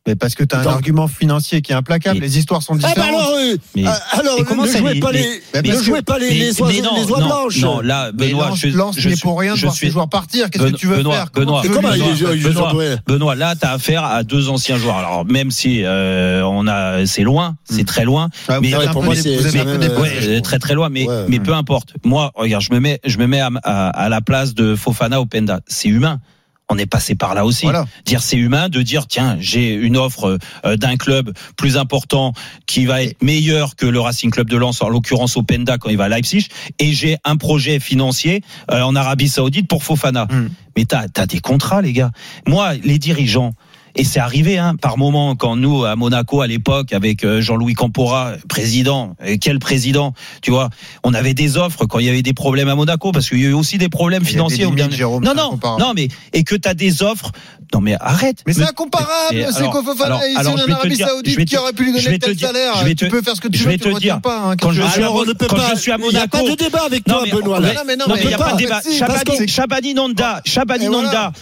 Mais 0.06 0.16
parce 0.16 0.34
que 0.34 0.42
tu 0.44 0.56
as 0.56 0.60
un 0.60 0.64
Donc- 0.64 0.72
argument 0.72 1.08
financier 1.08 1.60
qui 1.60 1.72
est 1.72 1.74
implacable. 1.74 2.18
Mais- 2.18 2.26
Les 2.26 2.38
histoires 2.38 2.62
sont 2.62 2.72
Ah 2.82 2.88
différentes. 2.88 2.96
bah 3.12 3.18
alors, 3.18 3.34
euh, 3.36 3.56
Mais- 3.76 3.84
ah, 3.86 4.00
alors 4.12 4.38
Et 4.38 4.44
comment 4.44 4.62
ne 4.62 4.68
ça, 4.68 4.78
jouez 4.78 4.94
mais- 4.94 5.00
pas 5.00 5.12
les, 5.12 5.42
ne 5.62 5.82
jouez 5.82 6.00
pas 6.02 6.18
les, 6.18 6.58
oies, 6.58 6.68
mais 6.68 6.80
non, 6.80 6.96
les 6.96 7.04
oies 7.10 7.20
non, 7.20 7.26
blanches. 7.26 7.60
Non, 7.60 7.80
là, 7.80 8.10
Benoît, 8.10 8.52
je, 8.56 8.68
Lens 8.68 8.94
je 8.98 9.10
pour 9.20 9.38
rien 9.38 9.52
de 9.52 9.58
je 9.58 9.66
voir 9.66 9.74
suis- 9.74 9.90
joueurs 9.90 10.08
partir. 10.08 10.48
Qu'est-ce 10.48 10.64
Ben- 10.64 10.72
que 10.72 10.76
tu 10.78 10.86
veux 10.86 10.96
Benoît, 10.96 11.14
faire 11.16 11.26
Benoît, 11.34 11.62
Benoît, 11.62 11.92
Benoît, 11.92 12.72
Benoît, 13.06 13.34
là, 13.34 13.54
tu 13.56 13.66
as 13.66 13.72
affaire 13.72 14.02
à 14.04 14.22
deux 14.22 14.48
anciens 14.48 14.78
joueurs. 14.78 14.96
Alors, 14.96 15.26
même 15.26 15.50
si 15.50 15.82
euh, 15.84 16.42
on 16.44 16.66
a, 16.66 17.04
c'est 17.04 17.22
loin, 17.22 17.56
c'est 17.64 17.84
très 17.86 18.04
loin. 18.04 18.30
Ah, 18.48 18.56
vous 18.58 18.62
Mais- 18.62 18.70
pour 18.92 19.02
moi, 19.04 19.14
c'est- 19.14 19.36
euh, 19.36 20.40
très 20.40 20.58
très 20.58 20.74
loin, 20.74 20.88
mais 20.88 21.06
peu 21.40 21.52
importe. 21.52 21.92
Moi, 22.04 22.32
regarde, 22.34 22.64
je 22.64 22.72
me 22.72 22.80
mets, 22.80 23.00
je 23.04 23.18
me 23.18 23.26
mets 23.26 23.40
à 23.42 24.08
la 24.08 24.20
place 24.22 24.54
de 24.54 24.74
Fofana 24.76 25.20
Openda. 25.20 25.60
C'est 25.66 25.88
humain. 25.88 26.20
On 26.70 26.78
est 26.78 26.86
passé 26.86 27.14
par 27.14 27.34
là 27.34 27.44
aussi. 27.44 27.64
Voilà. 27.64 27.86
Dire 28.06 28.22
c'est 28.22 28.36
humain 28.36 28.68
de 28.68 28.80
dire 28.82 29.06
tiens 29.06 29.36
j'ai 29.40 29.74
une 29.74 29.96
offre 29.96 30.38
euh, 30.64 30.76
d'un 30.76 30.96
club 30.96 31.32
plus 31.56 31.76
important 31.76 32.32
qui 32.66 32.86
va 32.86 33.02
être 33.02 33.22
meilleur 33.22 33.76
que 33.76 33.86
le 33.86 34.00
Racing 34.00 34.30
Club 34.30 34.48
de 34.48 34.56
Lens 34.56 34.80
en 34.80 34.88
l'occurrence 34.88 35.36
au 35.36 35.42
Penda 35.42 35.78
quand 35.78 35.90
il 35.90 35.96
va 35.96 36.04
à 36.04 36.08
Leipzig 36.08 36.46
et 36.78 36.92
j'ai 36.92 37.16
un 37.24 37.36
projet 37.36 37.80
financier 37.80 38.42
euh, 38.70 38.82
en 38.82 38.94
Arabie 38.94 39.28
Saoudite 39.28 39.68
pour 39.68 39.82
Fofana. 39.82 40.26
Mm. 40.26 40.48
Mais 40.76 40.84
t'as 40.84 41.06
as 41.16 41.26
des 41.26 41.40
contrats 41.40 41.82
les 41.82 41.92
gars. 41.92 42.12
Moi 42.46 42.74
les 42.74 42.98
dirigeants 42.98 43.52
et 43.96 44.04
c'est 44.04 44.20
arrivé 44.20 44.58
hein, 44.58 44.74
par 44.80 44.98
moment 44.98 45.34
quand 45.36 45.56
nous 45.56 45.84
à 45.84 45.96
Monaco 45.96 46.40
à 46.40 46.46
l'époque 46.46 46.92
avec 46.92 47.24
euh, 47.24 47.40
Jean-Louis 47.40 47.74
Campora 47.74 48.32
président 48.48 49.14
et 49.24 49.38
quel 49.38 49.58
président 49.58 50.14
tu 50.42 50.50
vois 50.50 50.68
on 51.04 51.12
avait 51.14 51.34
des 51.34 51.56
offres 51.56 51.86
quand 51.86 51.98
il 51.98 52.06
y 52.06 52.08
avait 52.08 52.22
des 52.22 52.32
problèmes 52.34 52.68
à 52.68 52.74
Monaco 52.74 53.12
parce 53.12 53.28
qu'il 53.28 53.40
y 53.40 53.46
a 53.46 53.50
eu 53.50 53.52
aussi 53.52 53.78
des 53.78 53.88
problèmes 53.88 54.22
Il 54.22 54.26
des 54.26 54.30
financiers 54.32 54.66
ou 54.66 54.74
limites, 54.74 54.92
Jérôme, 54.92 55.24
non 55.24 55.34
non 55.34 55.58
non 55.78 55.92
mais 55.94 56.08
et 56.32 56.44
que 56.44 56.54
tu 56.54 56.68
as 56.68 56.74
des 56.74 57.02
offres 57.02 57.32
non 57.72 57.80
mais 57.80 57.96
arrête 58.00 58.42
Mais 58.46 58.52
c'est 58.52 58.62
incomparable, 58.64 59.08
c'est 59.30 59.58
alors- 59.58 59.72
Fofana 59.84 60.16
alors- 60.16 60.22
alors, 60.36 60.54
en 60.54 60.72
Arabie 60.72 60.94
dire- 60.96 61.06
Saoudite 61.08 61.44
qui 61.44 61.56
aurait 61.56 61.72
pu 61.72 61.84
lui 61.84 61.92
donner 61.92 62.18
tel 62.18 62.34
dire- 62.34 62.48
salaire. 62.48 62.74
je 62.80 62.84
vais 62.84 62.94
Tu 62.96 63.06
te- 63.06 63.10
peux 63.10 63.22
faire 63.22 63.36
ce 63.36 63.40
que 63.40 63.46
tu 63.48 63.58
je 63.58 63.64
veux, 63.64 63.70
vais 63.70 63.76
tu 63.78 63.84
te 63.84 63.88
le 63.88 63.94
dire, 64.00 64.20
pas. 64.20 64.38
hein, 64.40 64.56
quand 64.60 64.72
je 64.72 64.82
suis 64.82 64.90
tu. 64.92 64.98
Alors 65.02 65.24
quand 65.48 65.56
pas. 65.56 65.70
je 65.74 65.80
suis 65.80 65.92
à 65.92 65.96
Il 65.96 66.08
n'y 66.10 66.16
a 66.16 66.26
pas 66.26 66.38
Monaco- 66.38 66.56
de 66.56 66.64
débat 66.64 66.82
avec 66.84 67.06
Non, 67.06 67.14
toi, 67.14 67.22
mais- 67.24 67.30
Benoît. 67.32 67.60
Non, 67.60 67.66
mais 68.14 68.22
il 68.22 68.26
n'y 68.28 68.34
a 68.34 68.38
pas 68.38 68.52
de 68.54 68.58
débat. 68.58 68.80
Chabani, 69.46 69.94
Nonda, 69.94 70.42
Chabani 70.44 70.86
Et 70.86 70.88
Nonda. 70.88 71.32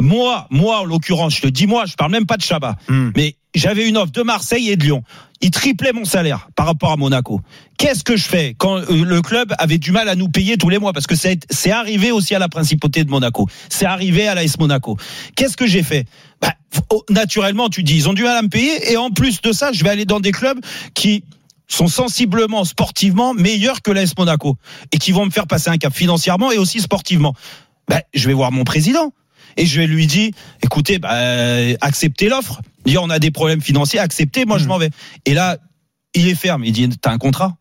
Moi, 0.00 0.46
moi, 0.50 0.80
en 0.80 0.84
l'occurrence, 0.84 1.36
je 1.36 1.42
te 1.42 1.48
dis 1.48 1.66
moi, 1.66 1.84
je 1.86 1.94
parle 1.94 2.12
même 2.12 2.26
pas 2.26 2.36
de 2.36 2.42
Chabat. 2.42 2.76
Hmm. 2.88 3.10
Mais 3.16 3.36
j'avais 3.54 3.88
une 3.88 3.96
offre 3.96 4.12
de 4.12 4.22
Marseille 4.22 4.70
et 4.70 4.76
de 4.76 4.84
Lyon. 4.84 5.02
Il 5.40 5.50
triplait 5.50 5.92
mon 5.92 6.04
salaire 6.04 6.48
par 6.56 6.66
rapport 6.66 6.92
à 6.92 6.96
Monaco. 6.96 7.40
Qu'est-ce 7.78 8.02
que 8.02 8.16
je 8.16 8.24
fais 8.24 8.54
quand 8.58 8.78
euh, 8.78 9.04
le 9.04 9.22
club 9.22 9.54
avait 9.58 9.78
du 9.78 9.92
mal 9.92 10.08
à 10.08 10.16
nous 10.16 10.28
payer 10.28 10.56
tous 10.56 10.68
les 10.68 10.78
mois? 10.78 10.92
Parce 10.92 11.06
que 11.06 11.14
c'est 11.14 11.40
c'est 11.50 11.70
arrivé 11.70 12.10
aussi 12.10 12.34
à 12.34 12.38
la 12.38 12.48
principauté 12.48 13.04
de 13.04 13.10
Monaco. 13.10 13.46
C'est 13.68 13.86
arrivé 13.86 14.26
à 14.26 14.34
l'AS 14.34 14.58
Monaco. 14.58 14.96
Qu'est-ce 15.36 15.56
que 15.56 15.66
j'ai 15.66 15.82
fait? 15.82 16.06
Bah, 16.40 16.54
oh, 16.90 17.04
Naturellement, 17.08 17.68
tu 17.68 17.82
dis, 17.82 17.96
ils 17.96 18.08
ont 18.08 18.14
du 18.14 18.22
mal 18.24 18.36
à 18.36 18.42
me 18.42 18.48
payer. 18.48 18.92
Et 18.92 18.96
en 18.96 19.10
plus 19.10 19.40
de 19.40 19.52
ça, 19.52 19.72
je 19.72 19.82
vais 19.84 19.90
aller 19.90 20.04
dans 20.04 20.20
des 20.20 20.32
clubs 20.32 20.58
qui 20.94 21.24
sont 21.68 21.88
sensiblement 21.88 22.64
sportivement 22.64 23.34
meilleurs 23.34 23.82
que 23.82 23.90
l'AS 23.90 24.16
Monaco 24.16 24.56
et 24.92 24.98
qui 24.98 25.12
vont 25.12 25.24
me 25.24 25.30
faire 25.30 25.46
passer 25.46 25.70
un 25.70 25.78
cap 25.78 25.94
financièrement 25.94 26.50
et 26.50 26.58
aussi 26.58 26.80
sportivement. 26.80 27.34
Bah, 27.88 28.00
je 28.12 28.26
vais 28.26 28.34
voir 28.34 28.52
mon 28.52 28.64
président 28.64 29.12
et 29.56 29.66
je 29.66 29.80
vais 29.80 29.86
lui 29.86 30.06
dire 30.06 30.30
écoutez 30.62 30.98
bah, 30.98 31.12
euh, 31.14 31.74
acceptez 31.80 32.28
l'offre 32.28 32.60
dire 32.86 33.02
on 33.02 33.10
a 33.10 33.18
des 33.18 33.30
problèmes 33.30 33.60
financiers 33.60 33.98
acceptez 33.98 34.44
moi 34.44 34.58
je 34.58 34.64
Hmm. 34.64 34.68
m'en 34.68 34.78
vais 34.78 34.90
et 35.24 35.34
là 35.34 35.56
il 36.14 36.28
est 36.28 36.34
ferme 36.34 36.64
il 36.64 36.72
dit 36.72 36.88
t'as 37.00 37.10
un 37.12 37.18
contrat? 37.18 37.56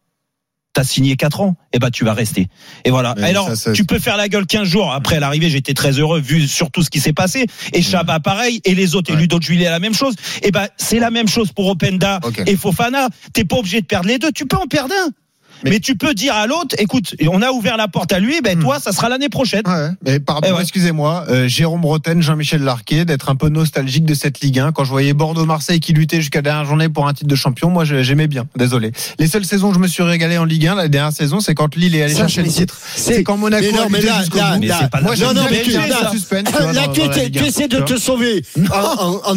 T'as 0.74 0.84
signé 0.84 1.16
4 1.16 1.42
ans, 1.42 1.56
et 1.74 1.80
ben 1.80 1.90
tu 1.90 2.06
vas 2.06 2.14
rester. 2.14 2.50
Et 2.86 2.92
voilà. 2.92 3.16
Mais 3.18 3.30
Alors, 3.30 3.48
ça, 3.48 3.56
ça- 3.56 3.72
tu 3.74 3.84
peux 3.84 3.98
faire 3.98 4.16
la 4.16 4.30
gueule 4.30 4.46
15 4.46 4.68
jours. 4.68 4.92
Après 4.94 5.20
l'arrivée, 5.20 5.50
j'étais 5.50 5.74
très 5.74 5.94
heureux 5.98 6.20
vu 6.20 6.48
sur 6.48 6.70
tout 6.70 6.84
ce 6.84 6.92
qui 6.92 7.00
s'est 7.00 7.14
passé. 7.14 7.48
Et 7.74 7.82
Chabat 7.82 8.20
pareil, 8.20 8.62
et 8.64 8.76
les 8.76 8.94
autres, 8.94 9.10
et 9.10 9.16
Ouais. 9.16 9.22
Ludo 9.22 9.42
Juillet 9.42 9.72
la 9.72 9.80
même 9.80 9.96
chose. 9.96 10.14
Et 10.44 10.52
ben 10.52 10.68
c'est 10.78 11.00
la 11.00 11.10
même 11.10 11.28
chose 11.28 11.52
pour 11.52 11.66
Openda 11.66 12.20
et 12.46 12.56
Fofana. 12.56 13.10
T'es 13.34 13.44
pas 13.44 13.56
obligé 13.56 13.82
de 13.82 13.88
perdre 13.88 14.08
les 14.08 14.20
deux. 14.20 14.32
Tu 14.32 14.46
peux 14.46 14.58
en 14.58 14.68
perdre 14.68 14.94
un. 14.94 15.10
Mais, 15.64 15.72
Mais- 15.72 15.80
tu 15.80 15.96
peux 15.96 16.14
dire 16.14 16.36
à 16.36 16.46
l'autre, 16.48 16.76
écoute, 16.78 17.16
on 17.30 17.42
a 17.42 17.52
ouvert 17.52 17.78
la 17.78 17.88
porte 17.88 18.12
à 18.14 18.20
lui, 18.20 18.42
ben 18.42 18.58
Hmm. 18.58 18.62
toi, 18.62 18.80
ça 18.80 18.92
sera 18.92 19.10
l'année 19.10 19.30
prochaine. 19.30 19.64
Ouais, 19.68 19.90
mais 20.06 20.20
par 20.20 20.42
Eh 20.46 20.52
ouais. 20.52 20.62
excusez-moi, 20.62 21.26
euh, 21.30 21.48
Jérôme 21.48 21.82
Bretagne, 21.82 22.22
Jean-Michel 22.22 22.62
Larquet, 22.64 23.06
d'être 23.06 23.30
un 23.30 23.36
peu 23.36 23.50
nostalgique 23.50 24.06
de 24.06 24.14
cette 24.14 24.40
Ligue 24.42 24.60
1. 24.60 24.72
Quand 24.72 24.84
je 24.84 24.90
voyais 24.92 25.14
Bordeaux-Marseille 25.14 25.80
qui 25.80 25.94
luttait 25.94 26.18
jusqu'à 26.22 26.40
la 26.40 26.44
dernière 26.44 26.66
journée 26.66 26.90
pour 26.90 27.08
un 27.08 27.14
titre 27.14 27.28
de 27.30 27.36
champion, 27.36 27.70
moi 27.70 27.86
j'aimais 27.86 28.28
bien. 28.28 28.46
Désolé. 28.56 28.92
Les 29.20 29.28
seules 29.28 29.46
saisons 29.46 29.70
où 29.70 29.74
je 29.74 29.80
me 29.80 29.88
suis 29.88 30.04
régalé 30.04 30.38
en 30.38 30.46
Ligue 30.46 30.68
1, 30.68 30.76
la 30.76 30.88
dernière 30.88 31.12
saison, 31.14 31.40
c'est 31.40 31.56
quand 31.56 31.76
Lille 31.76 31.96
est 31.96 32.04
allé 32.04 32.16
chercher 32.16 32.44
le 32.44 32.50
titre. 32.50 32.76
C'est 32.96 33.24
quand 33.24 33.38
Monaco 33.38 33.66
mais 33.66 33.78
non, 33.78 33.84
a 33.86 33.90
mais 33.90 34.02
là- 34.02 34.20
jusqu'au 34.20 34.38
là- 34.38 34.54
bout. 34.54 34.60
Mais 34.62 34.68
là- 34.68 34.90
Moi, 35.02 35.16
non, 35.16 35.32
bien 35.34 35.44
mais 35.52 35.62
tu- 35.64 35.72
suspense, 36.12 36.44
tu 36.46 36.52
vois, 36.52 36.74
Là, 36.74 36.88
tu, 36.94 37.00
dans 37.00 37.08
la 37.08 37.14
tu- 37.14 37.20
Ligue 37.22 37.38
tu 37.38 37.44
1, 37.44 37.46
essaies 37.48 37.68
de 37.68 37.80
te 37.82 37.98
sauver 37.98 38.44
en, 38.72 39.36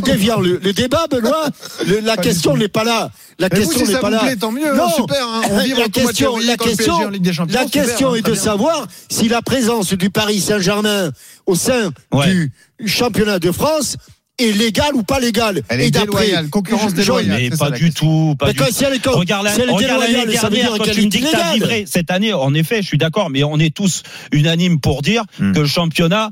déviant 0.00 0.40
le, 0.40 0.58
débat, 0.72 1.06
Benoît. 1.10 1.46
La 2.02 2.16
question 2.16 2.56
n'est 2.56 2.68
pas 2.68 2.84
là. 2.84 3.10
La 3.40 3.48
question 3.48 3.78
si 3.78 3.84
n'est 3.84 3.92
ça 3.92 3.98
pas 4.00 4.08
vous 4.08 4.14
là. 4.14 4.18
plaît, 4.20 4.34
tant 4.36 4.50
mieux, 4.50 4.74
Non. 4.74 4.86
hein, 4.86 4.92
super, 4.96 5.24
hein. 5.44 5.48
On 5.50 5.58
vit 5.60 5.74
la 5.74 5.88
question, 5.88 6.36
la 6.38 6.56
question, 6.56 6.96
PSG 6.96 7.04
en 7.06 7.10
Ligue 7.10 7.22
des 7.22 7.32
Champions, 7.32 7.54
la 7.58 7.66
question 7.66 8.10
hein, 8.12 8.14
est 8.14 8.22
très 8.22 8.30
de 8.30 8.36
bien. 8.36 8.42
savoir 8.44 8.86
si 9.10 9.28
la 9.28 9.42
présence 9.42 9.92
du 9.94 10.10
Paris 10.10 10.40
Saint-Germain 10.40 11.10
au 11.46 11.54
sein 11.54 11.90
Ouais. 12.12 12.26
du 12.32 12.52
championnat 12.86 13.38
de 13.38 13.50
France 13.52 13.96
est 14.38 14.52
légale 14.56 14.94
ou 14.94 15.02
pas 15.02 15.18
légale. 15.18 15.62
Elle 15.68 15.80
est 15.80 15.88
Et 15.88 15.90
d'après- 15.90 16.26
déloyale, 16.26 16.48
concurrence 16.48 16.94
déloyale. 16.94 17.38
Mais 17.50 17.50
pas 17.56 17.70
du 17.72 17.92
tout, 17.92 18.36
pas 18.38 18.46
Mais 18.46 18.52
du 18.52 18.58
quand 18.60 18.66
tout. 18.66 18.72
si 18.72 18.84
elle 18.84 18.94
est, 18.94 18.98
comme- 19.02 19.14
Regarde 19.14 19.44
la- 19.44 19.52
si 19.52 19.60
elle 19.62 19.68
est 19.68 19.72
regarde 19.72 20.06
déloyale, 20.06 20.36
ça 20.36 20.48
veut 20.48 20.54
dire 20.56 20.70
quand 20.76 20.84
qu'elle 20.84 20.94
tu 20.94 21.00
me 21.00 21.06
est 21.06 21.08
dis 21.08 21.20
que 21.20 21.24
t'as 21.24 21.30
illégale. 21.38 21.54
livré 21.54 21.84
cette 21.88 22.10
année. 22.12 22.32
En 22.32 22.54
effet, 22.54 22.80
je 22.82 22.86
suis 22.86 22.98
d'accord, 22.98 23.30
mais 23.30 23.42
on 23.42 23.58
est 23.58 23.74
tous 23.74 24.02
unanimes 24.30 24.78
pour 24.80 25.02
dire 25.02 25.24
Hmm. 25.40 25.52
que 25.52 25.58
le 25.60 25.66
championnat 25.66 26.30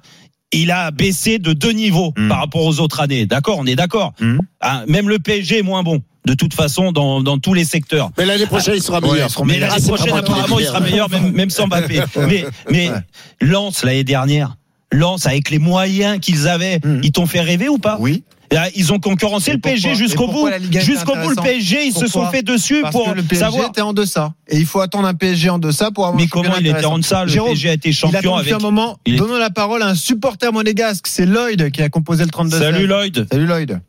il 0.53 0.71
a 0.71 0.93
baissé 0.93 1.41
de 1.41 1.53
deux 1.53 1.73
niveaux 1.73 2.13
Hmm. 2.17 2.29
par 2.29 2.39
rapport 2.39 2.65
aux 2.65 2.79
autres 2.79 3.01
années. 3.01 3.27
D'accord, 3.27 3.59
on 3.59 3.67
est 3.67 3.75
d'accord. 3.75 4.13
Hmm. 4.21 4.39
Hein, 4.61 4.85
même 4.87 5.09
le 5.09 5.19
PSG 5.19 5.59
est 5.59 5.63
moins 5.63 5.83
bon 5.83 6.01
de 6.27 6.35
toute 6.35 6.53
façon 6.55 6.93
dans, 6.93 7.23
dans 7.23 7.39
tous 7.39 7.55
les 7.55 7.65
secteurs. 7.65 8.11
Mais 8.19 8.27
l'année 8.27 8.47
prochaine, 8.47 8.75
il 8.77 8.83
sera 8.83 9.01
meilleur. 9.01 9.29
Mais 9.45 9.59
l'année 9.59 9.81
prochaine, 9.87 10.15
apparemment, 10.17 10.59
il 10.59 10.67
sera 10.67 10.81
meilleur, 10.81 11.09
même, 11.11 11.31
même 11.33 11.51
sans 11.51 11.67
Mbappé. 11.67 12.01
Mais, 12.29 12.45
mais 12.71 12.91
Ouais. 12.91 12.97
Lens, 13.41 13.83
l'année 13.85 14.05
dernière, 14.05 14.57
Lens, 14.93 15.27
avec 15.27 15.51
les 15.51 15.59
moyens 15.59 16.19
qu'ils 16.21 16.47
avaient, 16.49 16.81
Mhm. 16.85 17.01
ils 17.03 17.13
t'ont 17.13 17.27
fait 17.27 17.41
rêver 17.41 17.69
ou 17.69 17.79
pas? 17.79 17.97
Oui. 18.01 18.25
Là, 18.53 18.69
Ils 18.77 18.93
ont 18.93 19.01
concurrencé 19.01 19.51
Et 19.51 19.55
le 19.55 19.61
PSG 19.61 19.97
jusqu'au 19.97 20.29
bout. 20.29 20.49
Jusqu'au 20.71 21.17
bout, 21.17 21.31
le 21.31 21.43
PSG, 21.43 21.87
ils 21.87 21.93
se 21.93 22.07
sont 22.07 22.27
fait 22.27 22.43
dessus 22.45 22.81
Parce 22.81 22.93
pour 22.93 23.07
que 23.11 23.17
le 23.17 23.23
PSG 23.25 23.45
savoir. 23.45 23.69
était 23.69 23.81
en 23.81 23.93
deçà. 23.93 24.35
Et 24.49 24.57
il 24.59 24.67
faut 24.67 24.81
attendre 24.81 25.09
un 25.09 25.15
PSG 25.15 25.51
en 25.51 25.59
deçà 25.59 25.91
pour 25.91 26.05
avoir 26.07 26.17
Mais 26.17 26.27
un 26.27 26.29
comment 26.29 26.55
il 26.61 26.67
était 26.69 26.85
en 26.85 26.99
deçà? 26.99 27.25
Le 27.25 27.31
Jérôme, 27.31 27.51
PSG 27.51 27.71
a 27.71 27.73
été 27.73 27.89
Il 27.89 27.93
champion 27.93 28.35
avec. 28.37 28.53
depuis 28.53 28.55
un 28.55 28.65
moment. 28.65 28.99
il 29.05 29.15
est- 29.15 29.19
Donnons 29.19 29.37
la 29.39 29.51
parole 29.51 29.83
à 29.83 29.89
un 29.89 29.95
supporter 29.97 30.53
monégasque. 30.53 31.09
C'est 31.09 31.27
Lloyd 31.27 31.73
qui 31.73 31.83
a 31.83 31.89
composé 31.89 32.23
le 32.25 32.31
32 32.31 32.59
Salut 32.61 32.87
Lloyd, 32.87 33.27
Salut 33.33 33.47
Lloyd. 33.47 33.81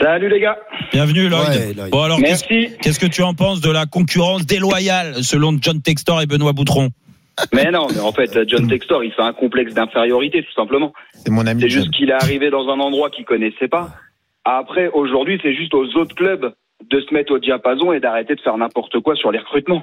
Salut 0.00 0.28
les 0.28 0.40
gars. 0.40 0.58
bienvenue 0.92 1.28
Lloyd. 1.28 1.48
Ouais, 1.48 1.72
Lloyd. 1.74 1.90
Bon 1.90 2.02
alors, 2.02 2.18
qu'est-ce 2.18 2.44
Merci. 2.52 2.76
qu'est-ce 2.82 3.00
que 3.00 3.06
tu 3.06 3.22
en 3.22 3.32
penses 3.34 3.60
de 3.62 3.70
la 3.70 3.86
concurrence 3.86 4.44
déloyale 4.44 5.22
selon 5.24 5.56
John 5.60 5.80
Textor 5.80 6.20
et 6.20 6.26
Benoît 6.26 6.52
Boutron 6.52 6.90
Mais 7.54 7.70
non, 7.70 7.86
mais 7.94 8.00
en 8.00 8.12
fait, 8.12 8.38
John 8.46 8.68
Textor, 8.68 9.04
il 9.04 9.12
fait 9.12 9.22
un 9.22 9.32
complexe 9.32 9.72
d'infériorité, 9.72 10.42
tout 10.42 10.52
simplement. 10.52 10.92
C'est 11.14 11.30
mon 11.30 11.46
ami. 11.46 11.62
C'est 11.62 11.70
juste 11.70 11.90
qu'il 11.92 12.10
est 12.10 12.22
arrivé 12.22 12.50
dans 12.50 12.68
un 12.68 12.78
endroit 12.78 13.08
qu'il 13.10 13.24
connaissait 13.24 13.68
pas. 13.68 13.88
Après, 14.44 14.88
aujourd'hui, 14.88 15.38
c'est 15.42 15.54
juste 15.54 15.72
aux 15.74 15.86
autres 15.96 16.14
clubs 16.14 16.52
de 16.90 17.00
se 17.00 17.14
mettre 17.14 17.32
au 17.32 17.38
diapason 17.38 17.92
et 17.92 18.00
d'arrêter 18.00 18.34
de 18.34 18.40
faire 18.42 18.56
n'importe 18.58 19.00
quoi 19.00 19.16
sur 19.16 19.32
les 19.32 19.38
recrutements. 19.38 19.80